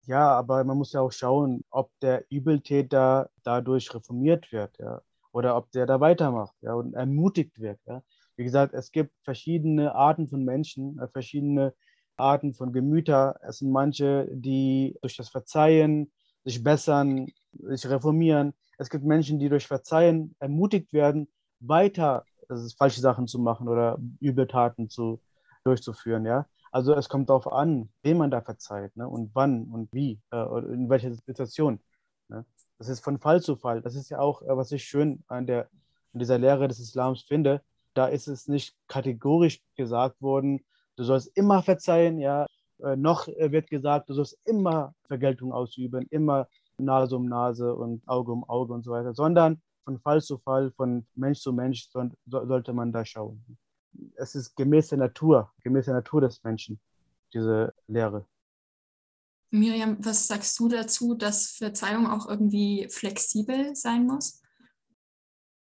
Ja, 0.07 0.29
aber 0.37 0.63
man 0.63 0.77
muss 0.77 0.93
ja 0.93 1.01
auch 1.01 1.11
schauen, 1.11 1.63
ob 1.71 1.91
der 2.01 2.25
Übeltäter 2.29 3.29
dadurch 3.43 3.93
reformiert 3.93 4.51
wird, 4.51 4.77
ja, 4.77 5.01
oder 5.31 5.57
ob 5.57 5.71
der 5.71 5.85
da 5.87 5.99
weitermacht, 5.99 6.55
ja, 6.61 6.73
und 6.75 6.93
ermutigt 6.93 7.59
wird, 7.59 7.79
ja. 7.85 8.03
Wie 8.35 8.43
gesagt, 8.43 8.73
es 8.73 8.91
gibt 8.91 9.13
verschiedene 9.23 9.95
Arten 9.95 10.27
von 10.27 10.43
Menschen, 10.43 10.99
äh, 10.99 11.07
verschiedene 11.07 11.73
Arten 12.17 12.53
von 12.53 12.71
Gemüter. 12.73 13.39
Es 13.41 13.59
sind 13.59 13.71
manche, 13.71 14.27
die 14.31 14.97
durch 15.01 15.15
das 15.17 15.29
Verzeihen 15.29 16.11
sich 16.43 16.63
bessern, 16.63 17.27
sich 17.53 17.89
reformieren. 17.89 18.53
Es 18.77 18.89
gibt 18.89 19.05
Menschen, 19.05 19.39
die 19.39 19.49
durch 19.49 19.67
Verzeihen 19.67 20.35
ermutigt 20.39 20.93
werden, 20.93 21.29
weiter 21.59 22.25
falsche 22.77 23.01
Sachen 23.01 23.27
zu 23.27 23.39
machen 23.39 23.67
oder 23.67 23.97
Übeltaten 24.19 24.89
zu, 24.89 25.21
durchzuführen, 25.63 26.25
ja. 26.25 26.45
Also 26.75 26.93
es 26.93 27.07
kommt 27.07 27.29
darauf 27.29 27.49
an, 27.49 27.87
wem 28.03 28.17
man 28.17 28.31
da 28.31 28.41
verzeiht 28.41 28.97
ne? 28.97 29.07
und 29.07 29.31
wann 29.33 29.63
und 29.71 29.93
wie, 29.93 30.19
äh, 30.31 30.59
in 30.73 30.89
welcher 30.89 31.13
Situation. 31.13 31.79
Ne? 32.27 32.45
Das 32.77 32.89
ist 32.89 32.99
von 32.99 33.17
Fall 33.17 33.41
zu 33.41 33.55
Fall. 33.55 33.81
Das 33.81 33.95
ist 33.95 34.09
ja 34.09 34.19
auch, 34.19 34.41
äh, 34.41 34.57
was 34.57 34.73
ich 34.73 34.83
schön 34.83 35.23
an, 35.27 35.47
der, 35.47 35.69
an 36.11 36.19
dieser 36.19 36.37
Lehre 36.37 36.67
des 36.67 36.81
Islams 36.81 37.21
finde. 37.21 37.61
Da 37.93 38.07
ist 38.07 38.27
es 38.27 38.49
nicht 38.49 38.75
kategorisch 38.89 39.61
gesagt 39.77 40.21
worden, 40.21 40.65
du 40.97 41.05
sollst 41.05 41.31
immer 41.37 41.63
verzeihen, 41.63 42.19
ja. 42.19 42.45
Äh, 42.83 42.97
noch 42.97 43.29
äh, 43.29 43.53
wird 43.53 43.69
gesagt, 43.69 44.09
du 44.09 44.13
sollst 44.13 44.37
immer 44.43 44.93
Vergeltung 45.07 45.53
ausüben, 45.53 46.05
immer 46.09 46.49
Nase 46.77 47.15
um 47.15 47.25
Nase 47.25 47.73
und 47.73 48.05
Auge 48.05 48.33
um 48.33 48.43
Auge 48.49 48.73
und 48.73 48.83
so 48.83 48.91
weiter, 48.91 49.13
sondern 49.13 49.61
von 49.85 49.97
Fall 49.99 50.21
zu 50.21 50.39
Fall, 50.39 50.71
von 50.71 51.07
Mensch 51.15 51.39
zu 51.39 51.53
Mensch 51.53 51.87
so, 51.89 52.03
sollte 52.25 52.73
man 52.73 52.91
da 52.91 53.05
schauen 53.05 53.45
es 54.15 54.35
ist 54.35 54.55
gemäß 54.55 54.89
der 54.89 54.97
Natur, 54.97 55.51
gemäß 55.63 55.85
der 55.85 55.95
Natur 55.95 56.21
des 56.21 56.43
Menschen, 56.43 56.79
diese 57.33 57.73
Lehre. 57.87 58.25
Miriam, 59.51 59.97
was 60.03 60.27
sagst 60.27 60.59
du 60.59 60.67
dazu, 60.67 61.15
dass 61.15 61.51
Verzeihung 61.51 62.07
auch 62.07 62.27
irgendwie 62.27 62.87
flexibel 62.89 63.75
sein 63.75 64.05
muss? 64.05 64.41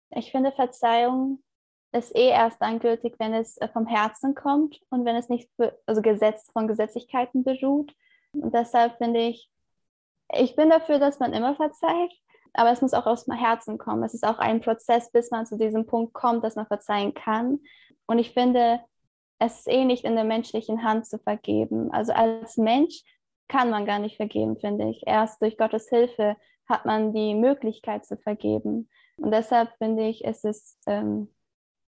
Ich 0.09 0.31
finde, 0.31 0.51
Verzeihung 0.51 1.43
ist 1.91 2.15
eh 2.15 2.29
erst 2.29 2.61
angültig, 2.61 3.15
wenn 3.19 3.33
es 3.33 3.57
äh, 3.57 3.67
vom 3.67 3.85
Herzen 3.85 4.35
kommt 4.35 4.81
und 4.89 5.05
wenn 5.05 5.15
es 5.15 5.29
nicht 5.29 5.49
für, 5.55 5.77
also 5.85 6.01
Gesetz, 6.01 6.51
von 6.51 6.67
Gesetzlichkeiten 6.67 7.43
beruht. 7.43 7.93
Und 8.33 8.53
deshalb 8.53 8.97
finde 8.97 9.21
ich, 9.21 9.49
ich 10.35 10.55
bin 10.55 10.69
dafür, 10.69 10.97
dass 10.97 11.19
man 11.19 11.33
immer 11.33 11.55
verzeiht, 11.55 12.11
aber 12.53 12.71
es 12.71 12.81
muss 12.81 12.93
auch 12.93 13.05
aus 13.05 13.25
dem 13.25 13.35
Herzen 13.35 13.77
kommen. 13.77 14.03
Es 14.03 14.13
ist 14.13 14.25
auch 14.25 14.39
ein 14.39 14.61
Prozess, 14.61 15.11
bis 15.11 15.29
man 15.29 15.45
zu 15.45 15.57
diesem 15.57 15.85
Punkt 15.85 16.13
kommt, 16.13 16.43
dass 16.43 16.55
man 16.55 16.67
verzeihen 16.67 17.13
kann. 17.13 17.59
Und 18.07 18.19
ich 18.19 18.33
finde, 18.33 18.79
es 19.39 19.59
ist 19.59 19.67
eh 19.67 19.85
nicht 19.85 20.05
in 20.05 20.15
der 20.15 20.23
menschlichen 20.23 20.83
Hand 20.83 21.05
zu 21.05 21.19
vergeben. 21.19 21.91
Also 21.91 22.13
als 22.13 22.57
Mensch 22.57 23.03
kann 23.47 23.69
man 23.69 23.85
gar 23.85 23.99
nicht 23.99 24.17
vergeben, 24.17 24.57
finde 24.57 24.89
ich. 24.89 25.03
Erst 25.05 25.41
durch 25.41 25.57
Gottes 25.57 25.89
Hilfe 25.89 26.37
hat 26.67 26.85
man 26.85 27.13
die 27.13 27.35
Möglichkeit 27.35 28.05
zu 28.05 28.17
vergeben. 28.17 28.89
Und 29.17 29.31
deshalb 29.31 29.71
finde 29.77 30.07
ich, 30.07 30.25
es 30.25 30.43
ist 30.43 30.77
ähm, 30.87 31.29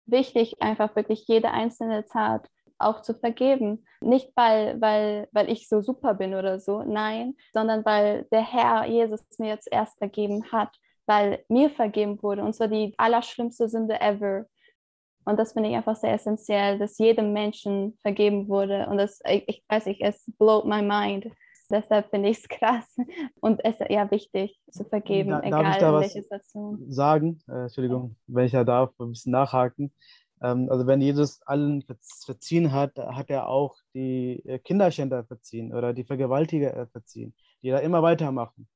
wichtig, 0.05 0.61
einfach 0.61 0.95
wirklich 0.95 1.27
jede 1.27 1.51
einzelne 1.51 2.05
Tat 2.05 2.49
auch 2.79 3.01
zu 3.01 3.13
vergeben. 3.13 3.85
Nicht, 4.01 4.31
weil, 4.35 4.79
weil, 4.81 5.27
weil 5.31 5.49
ich 5.49 5.69
so 5.69 5.81
super 5.81 6.15
bin 6.15 6.35
oder 6.35 6.59
so, 6.59 6.83
nein, 6.83 7.35
sondern 7.53 7.85
weil 7.85 8.27
der 8.31 8.41
Herr 8.41 8.85
Jesus 8.85 9.21
mir 9.37 9.49
jetzt 9.49 9.69
erst 9.71 9.97
vergeben 9.97 10.51
hat, 10.51 10.75
weil 11.05 11.43
mir 11.47 11.69
vergeben 11.69 12.21
wurde. 12.21 12.43
Und 12.43 12.53
zwar 12.53 12.67
die 12.67 12.93
allerschlimmste 12.97 13.69
Sünde 13.69 13.99
ever. 14.01 14.45
Und 15.25 15.37
das 15.39 15.53
finde 15.53 15.69
ich 15.69 15.75
einfach 15.75 15.95
sehr 15.95 16.13
essentiell, 16.13 16.79
dass 16.79 16.97
jedem 16.97 17.33
Menschen 17.33 17.97
vergeben 18.01 18.47
wurde. 18.47 18.87
Und 18.89 18.97
das, 18.97 19.19
ich, 19.27 19.47
ich 19.47 19.63
weiß 19.69 19.85
nicht, 19.85 20.01
es 20.01 20.23
blowt 20.37 20.65
my 20.65 20.81
mind, 20.81 21.27
Deshalb 21.73 22.09
finde 22.09 22.29
ich 22.29 22.37
es 22.39 22.47
krass 22.49 22.95
und 23.39 23.63
es 23.63 23.79
ist 23.79 23.89
eher 23.89 24.09
wichtig 24.11 24.59
zu 24.69 24.83
vergeben, 24.85 25.29
Da, 25.31 25.41
egal 25.41 25.63
darf 25.63 25.73
ich 25.73 25.79
da 25.79 25.93
was 25.93 26.13
Situation. 26.13 26.85
sagen? 26.91 27.41
Äh, 27.47 27.63
Entschuldigung, 27.63 28.15
wenn 28.27 28.45
ich 28.45 28.51
da 28.51 28.63
darf, 28.63 28.91
ein 28.99 29.09
bisschen 29.09 29.31
nachhaken. 29.31 29.91
Ähm, 30.41 30.67
also 30.69 30.85
wenn 30.85 31.01
Jesus 31.01 31.41
allen 31.43 31.81
verz- 31.81 32.25
verziehen 32.25 32.71
hat, 32.71 32.97
hat 32.97 33.29
er 33.29 33.47
auch 33.47 33.75
die 33.95 34.43
äh, 34.45 34.59
Kinderschänder 34.59 35.23
verziehen 35.23 35.73
oder 35.73 35.93
die 35.93 36.03
Vergewaltiger 36.03 36.75
äh, 36.75 36.85
verziehen, 36.87 37.33
die 37.63 37.69
da 37.69 37.79
immer 37.79 38.03
weitermachen. 38.03 38.67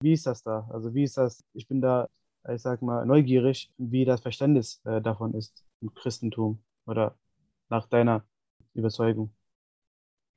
Wie 0.00 0.12
ist 0.12 0.26
das 0.26 0.42
da? 0.42 0.68
Also 0.70 0.94
wie 0.94 1.04
ist 1.04 1.16
das? 1.16 1.42
Ich 1.54 1.66
bin 1.66 1.80
da, 1.80 2.08
ich 2.52 2.60
sag 2.62 2.82
mal, 2.82 3.06
neugierig, 3.06 3.70
wie 3.78 4.04
das 4.04 4.20
Verständnis 4.20 4.80
äh, 4.84 5.00
davon 5.00 5.34
ist 5.34 5.64
im 5.80 5.94
Christentum 5.94 6.62
oder 6.86 7.16
nach 7.68 7.86
deiner 7.86 8.24
Überzeugung. 8.74 9.32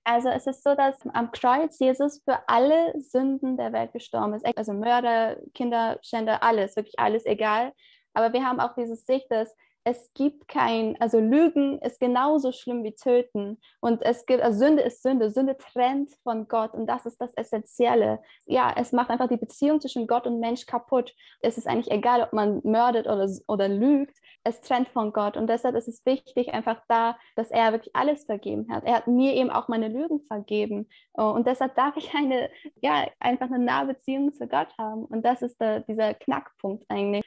Also 0.03 0.29
es 0.29 0.47
ist 0.47 0.63
so, 0.63 0.73
dass 0.73 0.99
am 1.13 1.31
Kreuz 1.31 1.79
Jesus 1.79 2.21
für 2.23 2.39
alle 2.47 2.99
Sünden 2.99 3.55
der 3.55 3.71
Welt 3.71 3.93
gestorben 3.93 4.33
ist. 4.33 4.45
Also 4.57 4.73
Mörder, 4.73 5.37
Kinderschänder, 5.53 6.41
alles, 6.41 6.75
wirklich 6.75 6.97
alles 6.97 7.25
egal. 7.25 7.71
Aber 8.13 8.33
wir 8.33 8.43
haben 8.43 8.59
auch 8.59 8.73
diese 8.75 8.95
Sicht, 8.95 9.29
dass 9.29 9.55
es 9.83 10.13
gibt 10.13 10.47
kein, 10.47 10.95
also 10.99 11.19
Lügen 11.19 11.79
ist 11.79 11.99
genauso 11.99 12.51
schlimm 12.51 12.83
wie 12.83 12.93
Töten. 12.93 13.59
Und 13.79 14.03
es 14.03 14.25
gibt, 14.27 14.43
also 14.43 14.59
Sünde 14.59 14.83
ist 14.83 15.01
Sünde. 15.01 15.31
Sünde 15.31 15.57
trennt 15.57 16.11
von 16.23 16.47
Gott 16.47 16.73
und 16.73 16.85
das 16.85 17.05
ist 17.05 17.19
das 17.19 17.33
Essentielle. 17.33 18.19
Ja, 18.45 18.73
es 18.77 18.91
macht 18.91 19.09
einfach 19.09 19.27
die 19.27 19.37
Beziehung 19.37 19.81
zwischen 19.81 20.05
Gott 20.05 20.27
und 20.27 20.39
Mensch 20.39 20.67
kaputt. 20.67 21.15
Es 21.41 21.57
ist 21.57 21.67
eigentlich 21.67 21.91
egal, 21.91 22.21
ob 22.21 22.33
man 22.33 22.61
mördet 22.63 23.07
oder, 23.07 23.27
oder 23.47 23.67
lügt. 23.67 24.17
Es 24.43 24.61
trennt 24.61 24.89
von 24.89 25.13
Gott. 25.13 25.35
Und 25.35 25.47
deshalb 25.47 25.75
ist 25.75 25.87
es 25.87 26.05
wichtig, 26.05 26.53
einfach 26.53 26.81
da, 26.87 27.17
dass 27.35 27.49
er 27.49 27.71
wirklich 27.71 27.95
alles 27.95 28.25
vergeben 28.25 28.67
hat. 28.71 28.83
Er 28.85 28.95
hat 28.95 29.07
mir 29.07 29.33
eben 29.33 29.49
auch 29.49 29.67
meine 29.67 29.87
Lügen 29.87 30.21
vergeben. 30.27 30.89
Und 31.13 31.47
deshalb 31.47 31.75
darf 31.75 31.97
ich 31.97 32.13
eine, 32.13 32.51
ja, 32.81 33.07
einfach 33.19 33.47
eine 33.47 33.59
nahe 33.59 33.87
Beziehung 33.87 34.31
zu 34.31 34.47
Gott 34.47 34.77
haben. 34.77 35.05
Und 35.05 35.25
das 35.25 35.41
ist 35.41 35.59
der, 35.59 35.79
dieser 35.81 36.13
Knackpunkt 36.13 36.85
eigentlich. 36.87 37.23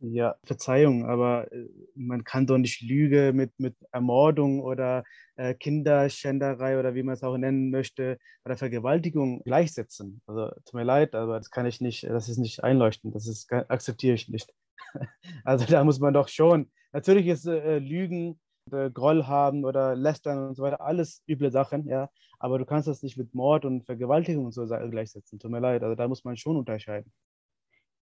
Ja, 0.00 0.36
Verzeihung, 0.44 1.06
aber 1.06 1.50
äh, 1.52 1.68
man 1.94 2.22
kann 2.22 2.46
doch 2.46 2.58
nicht 2.58 2.82
Lüge 2.82 3.32
mit, 3.34 3.52
mit 3.58 3.74
Ermordung 3.92 4.60
oder 4.60 5.04
äh, 5.36 5.54
Kinderschänderei 5.54 6.78
oder 6.78 6.94
wie 6.94 7.02
man 7.02 7.14
es 7.14 7.22
auch 7.22 7.36
nennen 7.38 7.70
möchte, 7.70 8.18
oder 8.44 8.58
Vergewaltigung 8.58 9.42
gleichsetzen. 9.44 10.20
Also 10.26 10.50
tut 10.66 10.74
mir 10.74 10.84
leid, 10.84 11.14
aber 11.14 11.38
das 11.38 11.50
kann 11.50 11.64
ich 11.64 11.80
nicht, 11.80 12.04
das 12.04 12.28
ist 12.28 12.36
nicht 12.36 12.62
einleuchtend, 12.62 13.14
das 13.14 13.26
ist, 13.26 13.50
akzeptiere 13.52 14.14
ich 14.14 14.28
nicht. 14.28 14.52
Also 15.44 15.64
da 15.66 15.84
muss 15.84 15.98
man 16.00 16.14
doch 16.14 16.28
schon, 16.28 16.70
natürlich 16.92 17.26
ist 17.26 17.46
äh, 17.46 17.78
Lügen, 17.78 18.38
äh, 18.72 18.90
Groll 18.90 19.26
haben 19.26 19.64
oder 19.64 19.94
Lästern 19.96 20.48
und 20.48 20.54
so 20.56 20.62
weiter, 20.62 20.80
alles 20.80 21.22
üble 21.28 21.50
Sachen, 21.50 21.86
ja, 21.88 22.10
aber 22.38 22.58
du 22.58 22.66
kannst 22.66 22.88
das 22.88 23.02
nicht 23.02 23.16
mit 23.16 23.34
Mord 23.34 23.64
und 23.64 23.84
Vergewaltigung 23.86 24.44
und 24.46 24.52
so 24.52 24.66
gleichsetzen. 24.66 25.38
Tut 25.38 25.50
mir 25.50 25.60
leid, 25.60 25.82
also 25.82 25.94
da 25.94 26.06
muss 26.08 26.24
man 26.24 26.36
schon 26.36 26.56
unterscheiden 26.56 27.12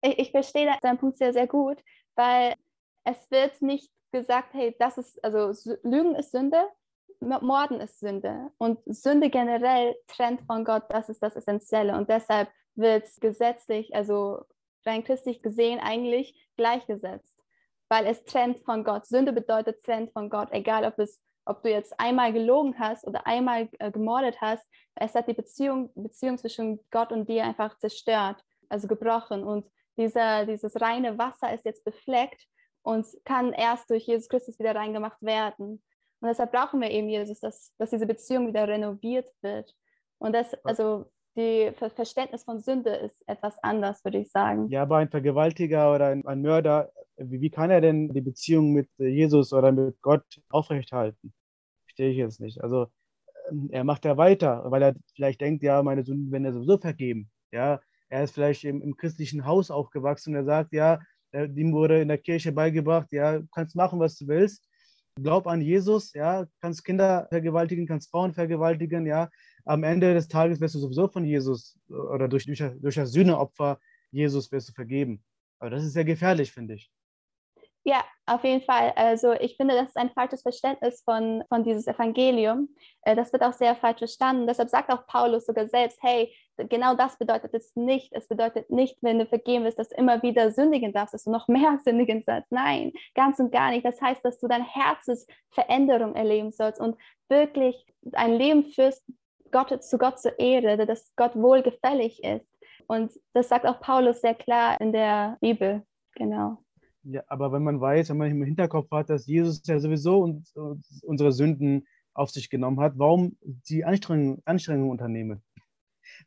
ich, 0.01 0.19
ich 0.19 0.31
verstehe 0.31 0.71
deinen 0.81 0.97
Punkt 0.97 1.17
sehr, 1.17 1.33
sehr 1.33 1.47
gut, 1.47 1.77
weil 2.15 2.55
es 3.03 3.29
wird 3.31 3.61
nicht 3.61 3.91
gesagt, 4.11 4.53
hey, 4.53 4.75
das 4.79 4.97
ist, 4.97 5.23
also 5.23 5.53
Lügen 5.83 6.15
ist 6.15 6.31
Sünde, 6.31 6.67
Morden 7.19 7.79
ist 7.79 7.99
Sünde. 7.99 8.51
Und 8.57 8.79
Sünde 8.85 9.29
generell 9.29 9.95
trennt 10.07 10.41
von 10.41 10.65
Gott, 10.65 10.83
das 10.89 11.09
ist 11.09 11.21
das 11.21 11.35
Essentielle. 11.35 11.95
Und 11.95 12.09
deshalb 12.09 12.49
wird 12.75 13.07
gesetzlich, 13.19 13.93
also 13.95 14.43
rein 14.85 15.03
christlich 15.03 15.41
gesehen, 15.41 15.79
eigentlich 15.79 16.49
gleichgesetzt, 16.57 17.35
weil 17.89 18.07
es 18.07 18.23
trennt 18.23 18.59
von 18.65 18.83
Gott. 18.83 19.05
Sünde 19.05 19.33
bedeutet 19.33 19.83
trennt 19.83 20.11
von 20.13 20.29
Gott, 20.29 20.49
egal 20.51 20.85
ob 20.85 20.97
es 20.99 21.21
ob 21.45 21.63
du 21.63 21.69
jetzt 21.69 21.99
einmal 21.99 22.33
gelogen 22.33 22.77
hast 22.77 23.05
oder 23.05 23.25
einmal 23.25 23.67
äh, 23.79 23.91
gemordet 23.91 24.39
hast, 24.41 24.65
es 24.95 25.15
hat 25.15 25.27
die 25.27 25.33
Beziehung, 25.33 25.91
Beziehung 25.95 26.37
zwischen 26.37 26.79
Gott 26.91 27.11
und 27.11 27.27
dir 27.27 27.43
einfach 27.43 27.77
zerstört, 27.79 28.43
also 28.69 28.87
gebrochen. 28.87 29.43
Und 29.43 29.65
dieser, 29.97 30.45
dieses 30.45 30.79
reine 30.79 31.17
Wasser 31.17 31.53
ist 31.53 31.65
jetzt 31.65 31.83
befleckt 31.83 32.47
und 32.83 33.05
kann 33.25 33.53
erst 33.53 33.89
durch 33.89 34.05
Jesus 34.05 34.29
Christus 34.29 34.59
wieder 34.59 34.75
reingemacht 34.75 35.21
werden. 35.21 35.83
Und 36.21 36.27
deshalb 36.27 36.51
brauchen 36.51 36.81
wir 36.81 36.91
eben 36.91 37.09
Jesus, 37.09 37.39
dass, 37.39 37.73
dass 37.77 37.89
diese 37.89 38.05
Beziehung 38.05 38.47
wieder 38.47 38.67
renoviert 38.67 39.29
wird. 39.41 39.75
Und 40.19 40.33
das, 40.33 40.53
also 40.63 41.11
die 41.35 41.71
Verständnis 41.95 42.43
von 42.43 42.59
Sünde 42.59 42.91
ist 42.91 43.23
etwas 43.27 43.57
anders, 43.63 44.03
würde 44.03 44.19
ich 44.19 44.31
sagen. 44.31 44.69
Ja, 44.69 44.83
aber 44.83 44.97
ein 44.97 45.09
Vergewaltiger 45.09 45.93
oder 45.95 46.07
ein, 46.07 46.25
ein 46.25 46.41
Mörder, 46.41 46.91
wie, 47.17 47.41
wie, 47.41 47.49
kann 47.49 47.71
er 47.71 47.81
denn 47.81 48.09
die 48.09 48.21
Beziehung 48.21 48.73
mit 48.73 48.89
Jesus 48.97 49.53
oder 49.53 49.71
mit 49.71 50.01
Gott 50.01 50.23
aufrechthalten? 50.49 51.33
Verstehe 51.85 52.11
ich 52.11 52.17
jetzt 52.17 52.41
nicht. 52.41 52.61
Also 52.61 52.87
ähm, 53.49 53.69
er 53.71 53.83
macht 53.83 54.05
ja 54.05 54.17
weiter, 54.17 54.63
weil 54.65 54.81
er 54.81 54.95
vielleicht 55.15 55.41
denkt, 55.41 55.63
ja, 55.63 55.81
meine 55.83 56.03
Sünden 56.03 56.31
werden 56.31 56.45
ja 56.45 56.51
sowieso 56.51 56.77
vergeben. 56.77 57.31
Ja, 57.51 57.79
er 58.11 58.25
ist 58.25 58.33
vielleicht 58.33 58.65
im, 58.65 58.81
im 58.81 58.95
christlichen 58.95 59.45
Haus 59.45 59.71
aufgewachsen 59.71 60.31
und 60.31 60.41
er 60.41 60.45
sagt, 60.45 60.73
ja, 60.73 60.99
ihm 61.33 61.71
wurde 61.71 62.01
in 62.01 62.09
der 62.09 62.17
Kirche 62.17 62.51
beigebracht, 62.51 63.11
ja, 63.11 63.39
du 63.39 63.47
kannst 63.53 63.75
machen, 63.75 63.99
was 63.99 64.17
du 64.17 64.27
willst. 64.27 64.67
Glaub 65.15 65.47
an 65.47 65.61
Jesus, 65.61 66.13
ja, 66.13 66.45
kannst 66.61 66.83
Kinder 66.83 67.27
vergewaltigen, 67.29 67.87
kannst 67.87 68.09
Frauen 68.11 68.33
vergewaltigen, 68.33 69.05
ja. 69.05 69.29
Am 69.65 69.83
Ende 69.83 70.13
des 70.13 70.27
Tages 70.27 70.59
wirst 70.59 70.75
du 70.75 70.79
sowieso 70.79 71.07
von 71.07 71.23
Jesus 71.23 71.77
oder 71.87 72.27
durch, 72.27 72.45
durch, 72.45 72.63
durch 72.81 72.95
das 72.95 73.11
Sühneopfer 73.11 73.79
Jesus 74.11 74.51
wirst 74.51 74.69
du 74.69 74.73
vergeben. 74.73 75.23
Aber 75.59 75.69
das 75.69 75.83
ist 75.83 75.93
sehr 75.93 76.05
gefährlich, 76.05 76.51
finde 76.51 76.73
ich. 76.73 76.91
Ja, 77.83 78.03
auf 78.27 78.43
jeden 78.43 78.61
Fall. 78.61 78.93
Also 78.95 79.33
ich 79.33 79.57
finde, 79.57 79.73
das 79.73 79.87
ist 79.89 79.97
ein 79.97 80.11
falsches 80.11 80.43
Verständnis 80.43 81.01
von, 81.03 81.43
von 81.49 81.63
dieses 81.63 81.87
Evangelium. 81.87 82.69
Äh, 83.01 83.15
das 83.15 83.33
wird 83.33 83.41
auch 83.43 83.53
sehr 83.53 83.75
falsch 83.75 83.97
verstanden. 83.97 84.45
Deshalb 84.45 84.69
sagt 84.69 84.91
auch 84.91 85.07
Paulus 85.07 85.47
sogar 85.47 85.67
selbst, 85.67 85.97
hey, 86.01 86.31
genau 86.69 86.93
das 86.95 87.17
bedeutet 87.17 87.53
es 87.55 87.75
nicht. 87.75 88.13
Es 88.13 88.27
bedeutet 88.27 88.69
nicht, 88.69 88.97
wenn 89.01 89.17
du 89.17 89.25
vergeben 89.25 89.65
wirst, 89.65 89.79
dass 89.79 89.89
du 89.89 89.95
immer 89.95 90.21
wieder 90.21 90.51
sündigen 90.51 90.93
darfst, 90.93 91.15
dass 91.15 91.23
du 91.23 91.31
noch 91.31 91.47
mehr 91.49 91.79
sündigen 91.83 92.23
sollst. 92.23 92.51
Nein, 92.51 92.93
ganz 93.15 93.39
und 93.39 93.51
gar 93.51 93.71
nicht. 93.71 93.85
Das 93.85 93.99
heißt, 93.99 94.23
dass 94.23 94.39
du 94.39 94.47
dein 94.47 94.63
Herzensveränderung 94.63 96.15
erleben 96.15 96.51
sollst 96.51 96.79
und 96.79 96.97
wirklich 97.29 97.83
ein 98.13 98.33
Leben 98.33 98.65
führst, 98.65 99.03
Gott, 99.51 99.83
zu 99.83 99.97
Gott 99.97 100.19
zur 100.19 100.37
Ehre, 100.39 100.85
dass 100.85 101.11
Gott 101.15 101.35
wohlgefällig 101.35 102.23
ist. 102.23 102.47
Und 102.87 103.11
das 103.33 103.49
sagt 103.49 103.65
auch 103.65 103.79
Paulus 103.79 104.21
sehr 104.21 104.35
klar 104.35 104.79
in 104.79 104.93
der 104.93 105.37
Bibel. 105.41 105.83
Genau. 106.15 106.63
Ja, 107.03 107.23
aber 107.27 107.51
wenn 107.51 107.63
man 107.63 107.81
weiß, 107.81 108.09
wenn 108.09 108.17
man 108.17 108.29
im 108.29 108.43
Hinterkopf 108.43 108.91
hat, 108.91 109.09
dass 109.09 109.25
Jesus 109.25 109.61
ja 109.65 109.79
sowieso 109.79 110.21
uns, 110.21 110.55
uns 110.55 111.01
unsere 111.03 111.31
Sünden 111.31 111.87
auf 112.13 112.29
sich 112.29 112.49
genommen 112.49 112.79
hat, 112.79 112.93
warum 112.97 113.37
die 113.41 113.83
Anstrengung, 113.83 114.41
Anstrengung 114.45 114.89
unternehmen? 114.89 115.41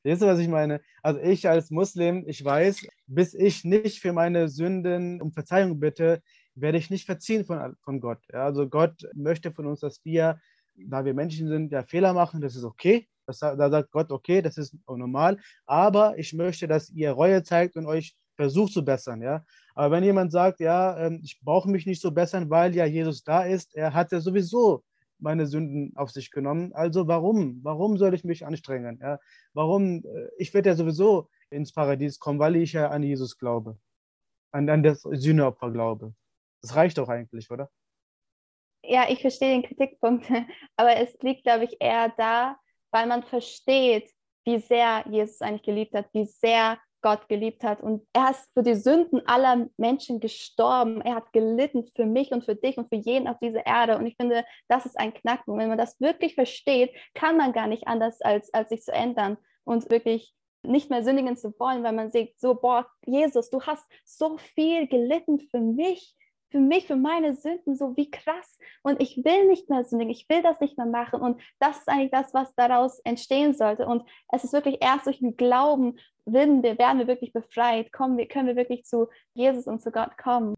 Weißt 0.02 0.23
du, 0.23 0.26
was 0.26 0.38
ich 0.38 0.49
meine? 0.49 0.81
Also 1.02 1.21
ich 1.21 1.49
als 1.49 1.71
Muslim, 1.71 2.25
ich 2.26 2.45
weiß, 2.45 2.87
bis 3.07 3.35
ich 3.35 3.64
nicht 3.64 4.00
für 4.00 4.12
meine 4.12 4.49
Sünden 4.49 5.21
um 5.21 5.33
Verzeihung 5.33 5.78
bitte, 5.78 6.23
werde 6.54 6.78
ich 6.78 6.90
nicht 6.90 7.07
verziehen 7.07 7.45
von, 7.45 7.76
von 7.83 8.00
Gott. 8.00 8.21
Ja, 8.33 8.45
also 8.45 8.69
Gott 8.69 9.09
möchte 9.14 9.52
von 9.52 9.66
uns, 9.66 9.81
dass 9.81 10.04
wir, 10.04 10.40
da 10.75 11.04
wir 11.04 11.14
Menschen 11.14 11.49
sind, 11.49 11.73
ja 11.73 11.85
Fehler 11.85 12.12
machen, 12.14 12.40
das 12.40 12.57
ist 12.57 12.64
okay. 12.64 13.09
Das, 13.26 13.38
da 13.38 13.71
sagt 13.71 13.90
Gott, 13.90 14.11
okay, 14.11 14.43
das 14.43 14.59
ist 14.59 14.76
normal. 14.87 15.38
Aber 15.66 16.19
ich 16.19 16.33
möchte, 16.33 16.69
dass 16.69 16.90
ihr 16.90 17.12
Reue 17.12 17.43
zeigt 17.43 17.76
und 17.76 17.87
euch 17.87 18.16
versucht 18.37 18.73
zu 18.73 18.85
bessern. 18.85 19.23
Ja? 19.23 19.45
Aber 19.75 19.90
wenn 19.90 20.04
jemand 20.04 20.33
sagt, 20.33 20.61
ja, 20.61 20.97
ähm, 20.99 21.21
ich 21.25 21.40
brauche 21.40 21.69
mich 21.69 21.87
nicht 21.87 22.00
so 22.00 22.12
bessern, 22.12 22.49
weil 22.50 22.75
ja 22.75 22.87
Jesus 22.87 23.25
da 23.25 23.45
ist, 23.45 23.75
er 23.75 23.93
hat 23.93 24.12
ja 24.12 24.21
sowieso 24.21 24.85
meine 25.19 25.47
Sünden 25.47 25.97
auf 25.97 26.11
sich 26.11 26.31
genommen. 26.31 26.73
Also 26.75 27.09
warum? 27.09 27.61
Warum 27.62 27.99
soll 27.99 28.14
ich 28.14 28.25
mich 28.25 28.47
anstrengen? 28.47 28.99
Ja? 29.02 29.19
Warum? 29.52 30.04
Äh, 30.04 30.28
ich 30.38 30.54
werde 30.54 30.71
ja 30.71 30.76
sowieso 30.76 31.28
ins 31.50 31.73
Paradies 31.73 32.19
kommen, 32.19 32.38
weil 32.38 32.57
ich 32.57 32.73
ja 32.73 32.88
an 32.88 33.02
Jesus 33.02 33.38
glaube, 33.38 33.78
an, 34.52 34.69
an 34.69 34.83
das 34.83 35.02
Sühneopfer 35.02 35.71
glaube. 35.71 36.14
Das 36.62 36.76
reicht 36.76 36.99
doch 36.99 37.09
eigentlich, 37.09 37.50
oder? 37.50 37.71
Ja, 38.83 39.07
ich 39.09 39.21
verstehe 39.21 39.61
den 39.61 39.62
Kritikpunkt, 39.62 40.26
aber 40.76 40.97
es 40.97 41.16
liegt, 41.23 41.45
glaube 41.45 41.64
ich, 41.64 41.76
eher 41.81 42.12
da, 42.16 42.57
weil 42.90 43.07
man 43.07 43.23
versteht, 43.23 44.12
wie 44.45 44.59
sehr 44.59 45.04
Jesus 45.09 45.40
eigentlich 45.40 45.62
geliebt 45.62 45.95
hat, 45.95 46.07
wie 46.12 46.26
sehr 46.26 46.78
Gott 47.05 47.29
geliebt 47.29 47.63
hat. 47.65 47.83
Und 47.83 48.03
er 48.15 48.31
ist 48.31 48.51
für 48.55 48.63
die 48.63 48.75
Sünden 48.75 49.21
aller 49.27 49.69
Menschen 49.77 50.21
gestorben. 50.21 51.03
Er 51.03 51.17
hat 51.17 51.35
gelitten 51.35 51.87
für 51.95 52.07
mich 52.07 52.33
und 52.33 52.47
für 52.47 52.57
dich 52.57 52.79
und 52.79 52.89
für 52.89 52.97
jeden 52.97 53.29
auf 53.29 53.39
dieser 53.41 53.67
Erde. 53.67 53.99
Und 53.99 54.07
ich 54.07 54.17
finde, 54.17 54.43
das 54.69 54.87
ist 54.87 54.99
ein 54.99 55.13
Knackpunkt. 55.13 55.61
Wenn 55.61 55.69
man 55.69 55.77
das 55.77 56.01
wirklich 56.01 56.35
versteht, 56.35 56.91
kann 57.13 57.37
man 57.37 57.53
gar 57.53 57.67
nicht 57.67 57.87
anders, 57.87 58.23
als, 58.23 58.53
als 58.55 58.71
sich 58.71 58.83
zu 58.83 58.93
ändern 58.93 59.37
und 59.65 59.91
wirklich 59.91 60.35
nicht 60.63 60.89
mehr 60.89 61.05
sündigen 61.05 61.37
zu 61.37 61.53
wollen, 61.59 61.83
weil 61.85 61.93
man 61.93 62.11
sieht, 62.11 62.41
so, 62.41 62.55
boah, 62.55 62.87
Jesus, 63.05 63.51
du 63.51 63.61
hast 63.61 63.85
so 64.07 64.39
viel 64.39 64.89
gelitten 64.89 65.41
für 65.41 65.61
mich 65.61 66.17
für 66.55 66.61
mich, 66.61 66.87
für 66.87 66.95
meine 66.95 67.35
Sünden, 67.35 67.75
so 67.75 67.97
wie 67.97 68.13
krass. 68.13 68.59
Und 68.85 69.03
ich 69.03 69.25
will 69.25 69.49
nicht 69.49 69.69
mehr 69.69 69.83
sündigen, 69.83 70.13
ich 70.13 70.29
will 70.29 70.41
das 70.41 70.61
nicht 70.61 70.77
mehr 70.77 70.87
machen. 70.87 71.21
Und 71.21 71.43
das 71.59 71.79
ist 71.79 71.89
eigentlich 71.89 72.13
das, 72.13 72.33
was 72.33 72.55
daraus 72.55 73.01
entstehen 73.01 73.55
sollte. 73.55 73.87
Und 73.87 74.09
es 74.31 74.45
ist 74.45 74.53
wirklich 74.53 74.79
erst 74.81 75.07
durch 75.07 75.19
den 75.19 75.37
Glauben, 75.37 75.99
werden 76.27 76.63
wir, 76.63 76.79
werden 76.79 77.01
wir 77.01 77.09
wirklich 77.09 77.33
befreit, 77.33 77.91
kommen 77.91 78.17
wir, 78.17 78.29
können 78.29 78.47
wir 78.47 78.55
wirklich 78.55 78.85
zu 78.85 79.09
Jesus 79.35 79.67
und 79.67 79.83
zu 79.83 79.91
Gott 79.91 80.17
kommen. 80.17 80.55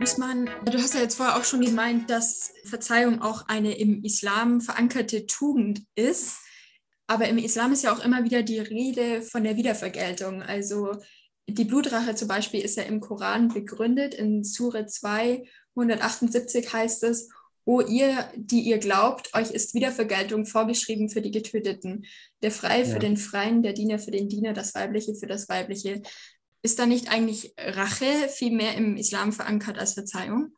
Usman, 0.00 0.48
du 0.64 0.78
hast 0.78 0.94
ja 0.94 1.02
jetzt 1.02 1.16
vorher 1.16 1.36
auch 1.36 1.44
schon 1.44 1.60
gemeint, 1.60 2.08
dass 2.08 2.54
Verzeihung 2.64 3.20
auch 3.20 3.46
eine 3.46 3.76
im 3.76 4.02
Islam 4.04 4.62
verankerte 4.62 5.26
Tugend 5.26 5.82
ist. 5.96 6.47
Aber 7.08 7.26
im 7.26 7.38
Islam 7.38 7.72
ist 7.72 7.82
ja 7.82 7.92
auch 7.92 8.04
immer 8.04 8.22
wieder 8.22 8.42
die 8.42 8.60
Rede 8.60 9.22
von 9.22 9.42
der 9.42 9.56
Wiedervergeltung. 9.56 10.42
Also 10.42 10.92
die 11.48 11.64
Blutrache 11.64 12.14
zum 12.14 12.28
Beispiel 12.28 12.60
ist 12.60 12.76
ja 12.76 12.82
im 12.84 13.00
Koran 13.00 13.48
begründet. 13.48 14.14
In 14.14 14.44
Sure 14.44 14.86
2, 14.86 15.42
178 15.74 16.72
heißt 16.72 17.04
es, 17.04 17.30
O 17.64 17.82
ihr, 17.82 18.30
die 18.34 18.60
ihr 18.60 18.78
glaubt, 18.78 19.34
euch 19.34 19.50
ist 19.50 19.74
Wiedervergeltung 19.74 20.46
vorgeschrieben 20.46 21.10
für 21.10 21.20
die 21.20 21.30
Getöteten. 21.30 22.06
Der 22.42 22.50
Freie 22.50 22.84
ja. 22.84 22.94
für 22.94 22.98
den 22.98 23.18
Freien, 23.18 23.62
der 23.62 23.74
Diener 23.74 23.98
für 23.98 24.10
den 24.10 24.28
Diener, 24.28 24.54
das 24.54 24.74
Weibliche 24.74 25.14
für 25.14 25.26
das 25.26 25.50
Weibliche. 25.50 26.00
Ist 26.62 26.78
da 26.78 26.86
nicht 26.86 27.10
eigentlich 27.10 27.54
Rache 27.58 28.28
viel 28.30 28.52
mehr 28.52 28.74
im 28.74 28.96
Islam 28.96 29.32
verankert 29.32 29.78
als 29.78 29.94
Verzeihung? 29.94 30.54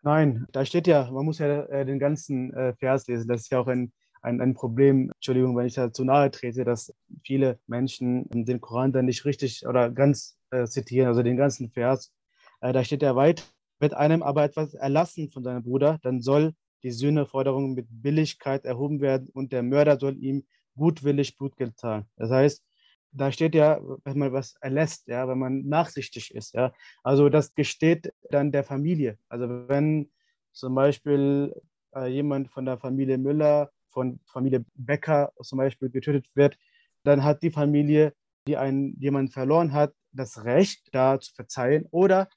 Nein, 0.00 0.46
da 0.52 0.64
steht 0.64 0.86
ja, 0.86 1.10
man 1.10 1.24
muss 1.24 1.38
ja 1.38 1.64
äh, 1.64 1.84
den 1.84 1.98
ganzen 1.98 2.52
äh, 2.54 2.74
Vers 2.74 3.06
lesen. 3.06 3.28
Das 3.28 3.42
ist 3.42 3.52
ja 3.52 3.60
auch 3.60 3.68
ein, 3.68 3.92
ein, 4.24 4.40
ein, 4.40 4.54
Problem, 4.54 5.10
Entschuldigung, 5.16 5.56
wenn 5.56 5.66
ich 5.66 5.74
da 5.74 5.92
zu 5.92 6.04
nahe 6.04 6.30
trete, 6.30 6.64
dass 6.64 6.94
viele 7.24 7.58
Menschen 7.66 8.26
den 8.32 8.60
Koran 8.60 8.92
dann 8.92 9.04
nicht 9.04 9.24
richtig 9.24 9.66
oder 9.66 9.90
ganz 9.90 10.38
äh, 10.50 10.64
zitieren, 10.66 11.08
also 11.08 11.22
den 11.22 11.36
ganzen 11.36 11.70
Vers. 11.70 12.12
Äh, 12.60 12.72
da 12.72 12.82
steht 12.82 13.02
ja 13.02 13.14
weit, 13.16 13.44
wird 13.78 13.94
einem 13.94 14.22
aber 14.22 14.44
etwas 14.44 14.74
erlassen 14.74 15.30
von 15.30 15.44
seinem 15.44 15.62
Bruder, 15.62 15.98
dann 16.02 16.20
soll 16.20 16.54
die 16.82 16.90
Sühneforderung 16.90 17.74
mit 17.74 17.86
Billigkeit 17.90 18.64
erhoben 18.64 19.00
werden 19.00 19.28
und 19.32 19.52
der 19.52 19.62
Mörder 19.62 19.98
soll 19.98 20.16
ihm 20.16 20.46
gutwillig 20.76 21.36
Blutgeld 21.36 21.78
zahlen. 21.78 22.06
Das 22.16 22.30
heißt, 22.30 22.64
da 23.12 23.30
steht 23.30 23.54
ja, 23.54 23.80
wenn 24.04 24.18
man 24.18 24.32
was 24.32 24.56
erlässt, 24.60 25.06
ja, 25.06 25.28
wenn 25.28 25.38
man 25.38 25.66
nachsichtig 25.66 26.34
ist, 26.34 26.54
ja. 26.54 26.72
Also 27.02 27.28
das 27.28 27.54
gesteht 27.54 28.12
dann 28.30 28.52
der 28.52 28.64
Familie. 28.64 29.18
Also 29.28 29.68
wenn 29.68 30.10
zum 30.52 30.74
Beispiel 30.74 31.54
äh, 31.94 32.06
jemand 32.08 32.50
von 32.50 32.64
der 32.64 32.78
Familie 32.78 33.18
Müller, 33.18 33.70
von 33.94 34.20
Familie 34.26 34.64
Becker 34.74 35.32
zum 35.42 35.58
Beispiel 35.58 35.88
getötet 35.88 36.26
wird, 36.34 36.58
dann 37.04 37.24
hat 37.24 37.42
die 37.42 37.50
Familie, 37.50 38.12
die 38.46 38.56
einen 38.56 38.98
jemanden 38.98 39.30
verloren 39.30 39.72
hat, 39.72 39.94
das 40.12 40.44
Recht, 40.44 40.88
da 40.92 41.18
zu 41.18 41.32
verzeihen 41.34 41.86
oder 41.90 42.28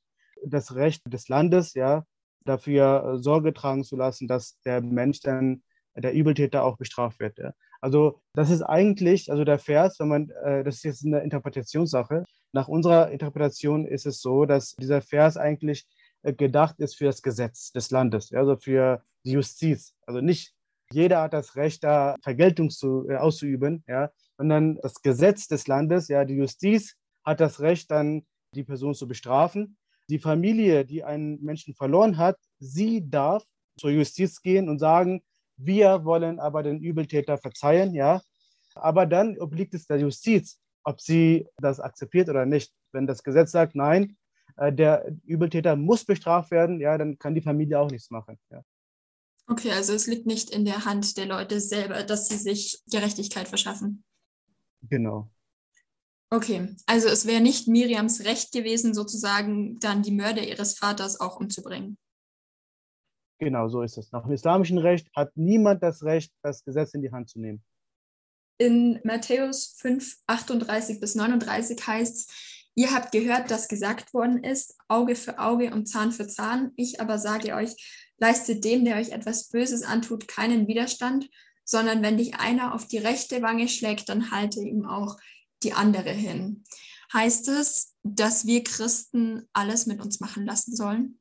das 0.46 0.76
Recht 0.76 1.02
des 1.12 1.28
Landes, 1.28 1.74
ja, 1.74 2.06
dafür 2.46 3.18
Sorge 3.20 3.54
tragen 3.54 3.84
zu 3.84 3.96
lassen, 3.96 4.28
dass 4.28 4.60
der 4.62 4.82
Mensch 4.82 5.20
dann, 5.22 5.64
der 5.96 6.14
Übeltäter 6.14 6.64
auch 6.64 6.78
bestraft 6.78 7.20
wird. 7.20 7.40
Ja. 7.40 7.54
Also 7.82 8.22
das 8.34 8.50
ist 8.50 8.62
eigentlich, 8.62 9.32
also 9.32 9.44
der 9.44 9.60
Vers, 9.60 10.00
wenn 10.00 10.08
man, 10.08 10.30
äh, 10.44 10.64
das 10.64 10.76
ist 10.76 10.84
jetzt 10.84 11.06
eine 11.06 11.20
Interpretationssache. 11.20 12.24
Nach 12.54 12.68
unserer 12.68 13.12
Interpretation 13.12 13.86
ist 13.86 14.06
es 14.06 14.22
so, 14.22 14.46
dass 14.46 14.76
dieser 14.76 15.02
Vers 15.02 15.38
eigentlich 15.38 15.88
äh, 16.24 16.34
gedacht 16.34 16.80
ist 16.80 16.96
für 16.96 17.06
das 17.06 17.22
Gesetz 17.22 17.72
des 17.72 17.92
Landes, 17.92 18.32
also 18.34 18.58
für 18.58 19.04
die 19.26 19.32
Justiz. 19.32 19.96
Also 20.06 20.22
nicht 20.22 20.54
jeder 20.92 21.22
hat 21.22 21.34
das 21.34 21.56
Recht, 21.56 21.84
da 21.84 22.16
Vergeltung 22.24 22.70
zu, 22.70 23.08
äh, 23.10 23.16
auszuüben, 23.16 23.84
ja, 23.88 24.10
sondern 24.38 24.78
das 24.82 25.02
Gesetz 25.02 25.48
des 25.48 25.68
Landes, 25.68 26.08
ja, 26.08 26.26
die 26.26 26.36
Justiz 26.36 26.96
hat 27.26 27.40
das 27.40 27.60
Recht, 27.60 27.92
dann 27.92 28.26
die 28.54 28.64
Person 28.64 28.94
zu 28.94 29.08
bestrafen. 29.08 29.78
Die 30.10 30.20
Familie, 30.20 30.86
die 30.86 31.04
einen 31.04 31.44
Menschen 31.44 31.76
verloren 31.76 32.18
hat, 32.18 32.38
sie 32.60 33.10
darf 33.10 33.44
zur 33.78 33.90
Justiz 33.92 34.42
gehen 34.42 34.70
und 34.70 34.80
sagen, 34.80 35.22
wir 35.58 36.06
wollen 36.06 36.40
aber 36.40 36.64
den 36.64 36.80
Übeltäter 36.80 37.38
verzeihen, 37.38 37.94
ja. 37.94 38.22
Aber 38.76 39.06
dann 39.06 39.38
obliegt 39.40 39.74
es 39.74 39.88
der 39.88 40.00
Justiz, 40.00 40.60
ob 40.84 41.02
sie 41.02 41.48
das 41.58 41.80
akzeptiert 41.80 42.30
oder 42.30 42.46
nicht. 42.46 42.72
Wenn 42.94 43.08
das 43.08 43.24
Gesetz 43.24 43.52
sagt, 43.52 43.76
nein, 43.76 44.16
äh, 44.56 44.72
der 44.72 45.12
Übeltäter 45.26 45.76
muss 45.76 46.06
bestraft 46.06 46.52
werden, 46.52 46.80
ja, 46.80 46.98
dann 46.98 47.18
kann 47.18 47.36
die 47.36 47.42
Familie 47.42 47.80
auch 47.80 47.90
nichts 47.90 48.12
machen. 48.12 48.38
Ja. 48.52 48.62
Okay, 49.48 49.72
also 49.72 49.94
es 49.94 50.08
liegt 50.08 50.26
nicht 50.26 50.50
in 50.50 50.66
der 50.66 50.86
Hand 50.86 51.18
der 51.18 51.26
Leute 51.26 51.62
selber, 51.62 52.04
dass 52.04 52.28
sie 52.28 52.38
sich 52.38 52.82
Gerechtigkeit 52.92 53.48
verschaffen. 53.48 54.04
Genau. 54.82 55.30
Okay, 56.30 56.76
also 56.86 57.08
es 57.08 57.26
wäre 57.26 57.40
nicht 57.40 57.70
Miriams 57.70 58.26
Recht 58.26 58.52
gewesen, 58.52 58.94
sozusagen 58.94 59.80
dann 59.80 60.04
die 60.04 60.12
Mörder 60.12 60.46
ihres 60.46 60.78
Vaters 60.78 61.22
auch 61.22 61.40
umzubringen. 61.40 61.98
Genau, 63.40 63.70
so 63.70 63.82
ist 63.82 63.98
es. 63.98 64.12
Nach 64.12 64.24
dem 64.24 64.34
islamischen 64.34 64.80
Recht 64.80 65.08
hat 65.16 65.32
niemand 65.36 65.82
das 65.84 66.04
Recht, 66.04 66.34
das 66.42 66.66
Gesetz 66.66 66.94
in 66.94 67.02
die 67.02 67.12
Hand 67.12 67.30
zu 67.30 67.40
nehmen. 67.40 67.64
In 68.58 69.00
Matthäus 69.04 69.76
5, 69.78 70.18
38 70.26 71.00
bis 71.00 71.16
39 71.16 71.86
heißt 71.86 72.16
es, 72.16 72.72
ihr 72.76 72.92
habt 72.92 73.12
gehört, 73.12 73.52
dass 73.52 73.68
gesagt 73.68 74.14
worden 74.14 74.44
ist, 74.44 74.76
Auge 74.88 75.16
für 75.16 75.40
Auge 75.40 75.72
und 75.72 75.86
Zahn 75.86 76.12
für 76.12 76.28
Zahn. 76.28 76.72
Ich 76.76 77.00
aber 77.00 77.20
sage 77.20 77.54
euch, 77.54 78.07
leistet 78.20 78.64
dem, 78.64 78.86
der 78.86 78.98
euch 78.98 79.12
etwas 79.12 79.50
Böses 79.50 79.84
antut, 79.84 80.28
keinen 80.28 80.68
Widerstand, 80.68 81.30
sondern 81.64 82.02
wenn 82.02 82.18
dich 82.18 82.40
einer 82.40 82.74
auf 82.74 82.88
die 82.88 82.98
rechte 82.98 83.42
Wange 83.42 83.68
schlägt, 83.68 84.10
dann 84.10 84.32
halte 84.32 84.62
ihm 84.62 84.86
auch 84.86 85.18
die 85.64 85.74
andere 85.74 86.12
hin. 86.12 86.64
Heißt 87.14 87.48
es, 87.50 87.96
dass 88.04 88.46
wir 88.46 88.64
Christen 88.64 89.48
alles 89.54 89.86
mit 89.86 90.02
uns 90.02 90.20
machen 90.20 90.46
lassen 90.46 90.76
sollen? 90.76 91.20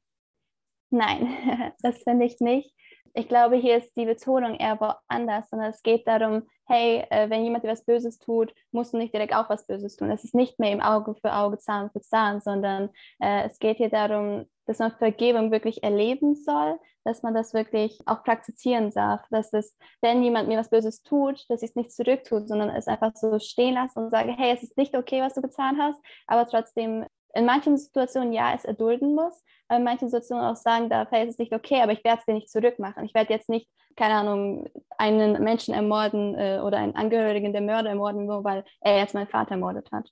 Nein, 0.90 1.74
das 1.82 2.02
finde 2.02 2.26
ich 2.26 2.40
nicht. 2.40 2.72
Ich 3.14 3.28
glaube, 3.28 3.56
hier 3.56 3.78
ist 3.78 3.96
die 3.96 4.04
Betonung 4.04 4.56
eher 4.56 4.78
woanders, 4.78 5.48
sondern 5.48 5.70
es 5.70 5.82
geht 5.82 6.06
darum, 6.06 6.42
hey, 6.66 7.02
äh, 7.08 7.30
wenn 7.30 7.44
jemand 7.44 7.64
dir 7.64 7.70
was 7.70 7.84
Böses 7.84 8.18
tut, 8.18 8.52
musst 8.72 8.92
du 8.92 8.98
nicht 8.98 9.14
direkt 9.14 9.34
auch 9.34 9.48
was 9.48 9.66
Böses 9.66 9.96
tun. 9.96 10.10
Es 10.10 10.22
ist 10.22 10.34
nicht 10.34 10.58
mehr 10.58 10.72
im 10.72 10.82
Auge 10.82 11.14
für 11.14 11.32
Auge, 11.32 11.58
Zahn 11.58 11.90
für 11.90 12.02
Zahn, 12.02 12.40
sondern 12.42 12.90
äh, 13.20 13.44
es 13.46 13.58
geht 13.58 13.78
hier 13.78 13.88
darum, 13.88 14.46
dass 14.66 14.78
man 14.78 14.92
Vergebung 14.92 15.50
wirklich 15.50 15.82
erleben 15.82 16.34
soll, 16.34 16.78
dass 17.04 17.22
man 17.22 17.34
das 17.34 17.54
wirklich 17.54 18.00
auch 18.06 18.22
praktizieren 18.24 18.90
darf, 18.90 19.22
dass 19.30 19.52
es, 19.52 19.76
wenn 20.02 20.22
jemand 20.22 20.48
mir 20.48 20.58
was 20.58 20.70
Böses 20.70 21.02
tut, 21.02 21.44
dass 21.48 21.62
ich 21.62 21.70
es 21.70 21.76
nicht 21.76 21.92
zurücktut, 21.92 22.48
sondern 22.48 22.70
es 22.70 22.88
einfach 22.88 23.12
so 23.14 23.38
stehen 23.38 23.74
lasse 23.74 23.98
und 23.98 24.10
sage, 24.10 24.32
hey, 24.36 24.52
es 24.54 24.62
ist 24.62 24.76
nicht 24.76 24.96
okay, 24.96 25.22
was 25.22 25.34
du 25.34 25.42
getan 25.42 25.78
hast, 25.78 26.00
aber 26.26 26.46
trotzdem 26.46 27.06
in 27.34 27.44
manchen 27.44 27.76
Situationen 27.76 28.32
ja 28.32 28.54
es 28.54 28.64
erdulden 28.64 29.14
muss, 29.14 29.44
aber 29.68 29.78
in 29.78 29.84
manchen 29.84 30.08
Situationen 30.08 30.44
auch 30.44 30.56
sagen 30.56 30.88
darf, 30.88 31.10
hey, 31.10 31.24
es 31.24 31.30
ist 31.30 31.38
nicht 31.38 31.52
okay, 31.52 31.82
aber 31.82 31.92
ich 31.92 32.02
werde 32.02 32.20
es 32.20 32.24
dir 32.24 32.34
nicht 32.34 32.50
zurückmachen. 32.50 33.04
Ich 33.04 33.14
werde 33.14 33.32
jetzt 33.32 33.48
nicht, 33.48 33.68
keine 33.94 34.14
Ahnung, 34.14 34.68
einen 34.96 35.42
Menschen 35.42 35.74
ermorden 35.74 36.34
äh, 36.34 36.60
oder 36.64 36.78
einen 36.78 36.96
Angehörigen 36.96 37.52
der 37.52 37.62
Mörder 37.62 37.90
ermorden, 37.90 38.26
nur 38.26 38.42
weil 38.42 38.64
er 38.80 38.98
jetzt 38.98 39.14
meinen 39.14 39.28
Vater 39.28 39.52
ermordet 39.52 39.92
hat. 39.92 40.08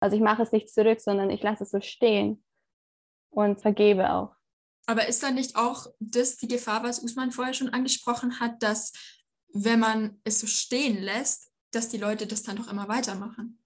Also 0.00 0.16
ich 0.16 0.22
mache 0.22 0.42
es 0.42 0.52
nicht 0.52 0.68
zurück, 0.68 1.00
sondern 1.00 1.30
ich 1.30 1.42
lasse 1.42 1.62
es 1.62 1.70
so 1.70 1.80
stehen 1.80 2.42
und 3.34 3.60
vergebe 3.60 4.12
auch. 4.12 4.34
Aber 4.86 5.08
ist 5.08 5.22
da 5.22 5.30
nicht 5.30 5.56
auch 5.56 5.86
das 5.98 6.36
die 6.36 6.48
Gefahr, 6.48 6.82
was 6.82 7.02
Usman 7.02 7.32
vorher 7.32 7.54
schon 7.54 7.70
angesprochen 7.70 8.40
hat, 8.40 8.62
dass 8.62 8.92
wenn 9.48 9.80
man 9.80 10.20
es 10.24 10.40
so 10.40 10.46
stehen 10.46 11.02
lässt, 11.02 11.50
dass 11.72 11.88
die 11.88 11.96
Leute 11.98 12.26
das 12.26 12.42
dann 12.42 12.56
doch 12.56 12.70
immer 12.70 12.88
weitermachen? 12.88 13.64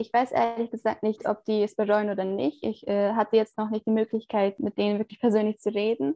Ich 0.00 0.12
weiß 0.12 0.30
ehrlich 0.32 0.70
gesagt 0.70 1.02
nicht, 1.02 1.26
ob 1.26 1.44
die 1.44 1.62
es 1.62 1.74
bereuen 1.74 2.10
oder 2.10 2.24
nicht. 2.24 2.62
Ich 2.62 2.86
äh, 2.86 3.14
hatte 3.14 3.36
jetzt 3.36 3.58
noch 3.58 3.70
nicht 3.70 3.86
die 3.86 3.92
Möglichkeit, 3.92 4.60
mit 4.60 4.78
denen 4.78 4.98
wirklich 4.98 5.18
persönlich 5.18 5.58
zu 5.58 5.70
reden. 5.70 6.14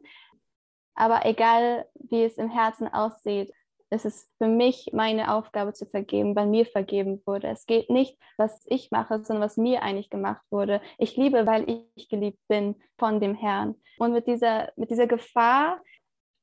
Aber 0.95 1.25
egal, 1.25 1.87
wie 1.95 2.23
es 2.23 2.37
im 2.37 2.49
Herzen 2.49 2.87
aussieht, 2.87 3.51
es 3.93 4.05
ist 4.05 4.29
für 4.37 4.47
mich 4.47 4.89
meine 4.91 5.33
Aufgabe 5.33 5.73
zu 5.73 5.85
vergeben, 5.85 6.35
weil 6.35 6.47
mir 6.47 6.65
vergeben 6.65 7.21
wurde. 7.25 7.47
Es 7.47 7.65
geht 7.65 7.89
nicht, 7.89 8.17
was 8.37 8.65
ich 8.65 8.91
mache, 8.91 9.23
sondern 9.23 9.43
was 9.43 9.57
mir 9.57 9.83
eigentlich 9.83 10.09
gemacht 10.09 10.41
wurde. 10.49 10.81
Ich 10.97 11.15
liebe, 11.15 11.45
weil 11.45 11.85
ich 11.95 12.09
geliebt 12.09 12.39
bin 12.47 12.75
von 12.97 13.19
dem 13.19 13.35
Herrn. 13.35 13.75
Und 13.99 14.13
mit 14.13 14.27
dieser, 14.27 14.71
mit 14.75 14.89
dieser 14.89 15.07
Gefahr, 15.07 15.79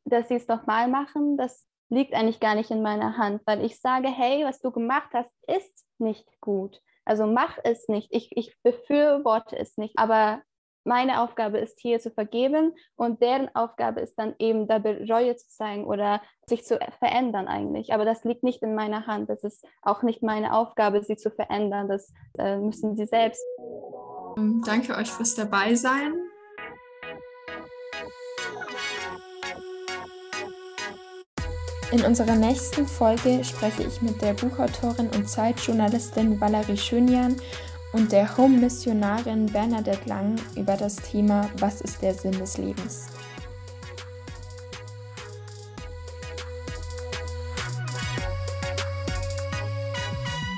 dass 0.04 0.28
sie 0.28 0.36
es 0.36 0.48
nochmal 0.48 0.88
machen, 0.88 1.36
das 1.36 1.66
liegt 1.88 2.14
eigentlich 2.14 2.40
gar 2.40 2.54
nicht 2.54 2.70
in 2.70 2.82
meiner 2.82 3.16
Hand, 3.16 3.42
weil 3.46 3.64
ich 3.64 3.80
sage, 3.80 4.08
hey, 4.08 4.44
was 4.44 4.60
du 4.60 4.70
gemacht 4.70 5.10
hast, 5.12 5.30
ist 5.48 5.84
nicht 5.98 6.40
gut. 6.40 6.80
Also 7.04 7.26
mach 7.26 7.58
es 7.64 7.88
nicht. 7.88 8.08
Ich, 8.12 8.30
ich 8.36 8.56
befürworte 8.62 9.58
es 9.58 9.76
nicht. 9.76 9.98
Aber 9.98 10.42
meine 10.85 11.23
Aufgabe 11.23 11.59
ist 11.59 11.79
hier 11.81 12.01
zu 12.01 12.11
vergeben 12.11 12.75
und 12.97 13.21
deren 13.23 13.55
Aufgabe 13.55 14.01
ist 14.01 14.14
dann 14.19 14.35
eben 14.38 14.66
da 14.66 14.77
Reue 14.77 15.37
zu 15.37 15.49
zeigen 15.49 15.85
oder 15.85 16.23
sich 16.47 16.64
zu 16.64 16.79
verändern 16.99 17.49
eigentlich. 17.49 17.93
Aber 17.93 18.05
das 18.05 18.25
liegt 18.25 18.43
nicht 18.43 18.62
in 18.62 18.75
meiner 18.75 19.07
Hand. 19.07 19.29
Das 19.29 19.45
ist 19.45 19.64
auch 19.83 20.03
nicht 20.03 20.23
meine 20.23 20.55
Aufgabe, 20.55 21.03
sie 21.03 21.16
zu 21.16 21.31
verändern. 21.31 21.88
Das 21.88 22.12
äh, 22.38 22.57
müssen 22.57 22.97
sie 22.97 23.07
selbst. 23.07 23.45
Danke 24.64 24.97
euch 24.97 25.11
fürs 25.11 25.35
Dabeisein. 25.35 26.14
In 31.93 32.05
unserer 32.05 32.37
nächsten 32.37 32.87
Folge 32.87 33.43
spreche 33.43 33.83
ich 33.83 34.01
mit 34.01 34.23
der 34.23 34.33
Buchautorin 34.35 35.09
und 35.09 35.29
Zeitjournalistin 35.29 36.40
Valerie 36.40 36.77
Schönjan 36.77 37.35
und 37.92 38.12
der 38.12 38.37
Home-Missionarin 38.37 39.46
Bernadette 39.46 40.09
Lang 40.09 40.37
über 40.57 40.76
das 40.76 40.96
Thema 40.96 41.48
Was 41.59 41.81
ist 41.81 42.03
der 42.03 42.14
Sinn 42.14 42.33
des 42.33 42.59
Lebens? 42.59 43.09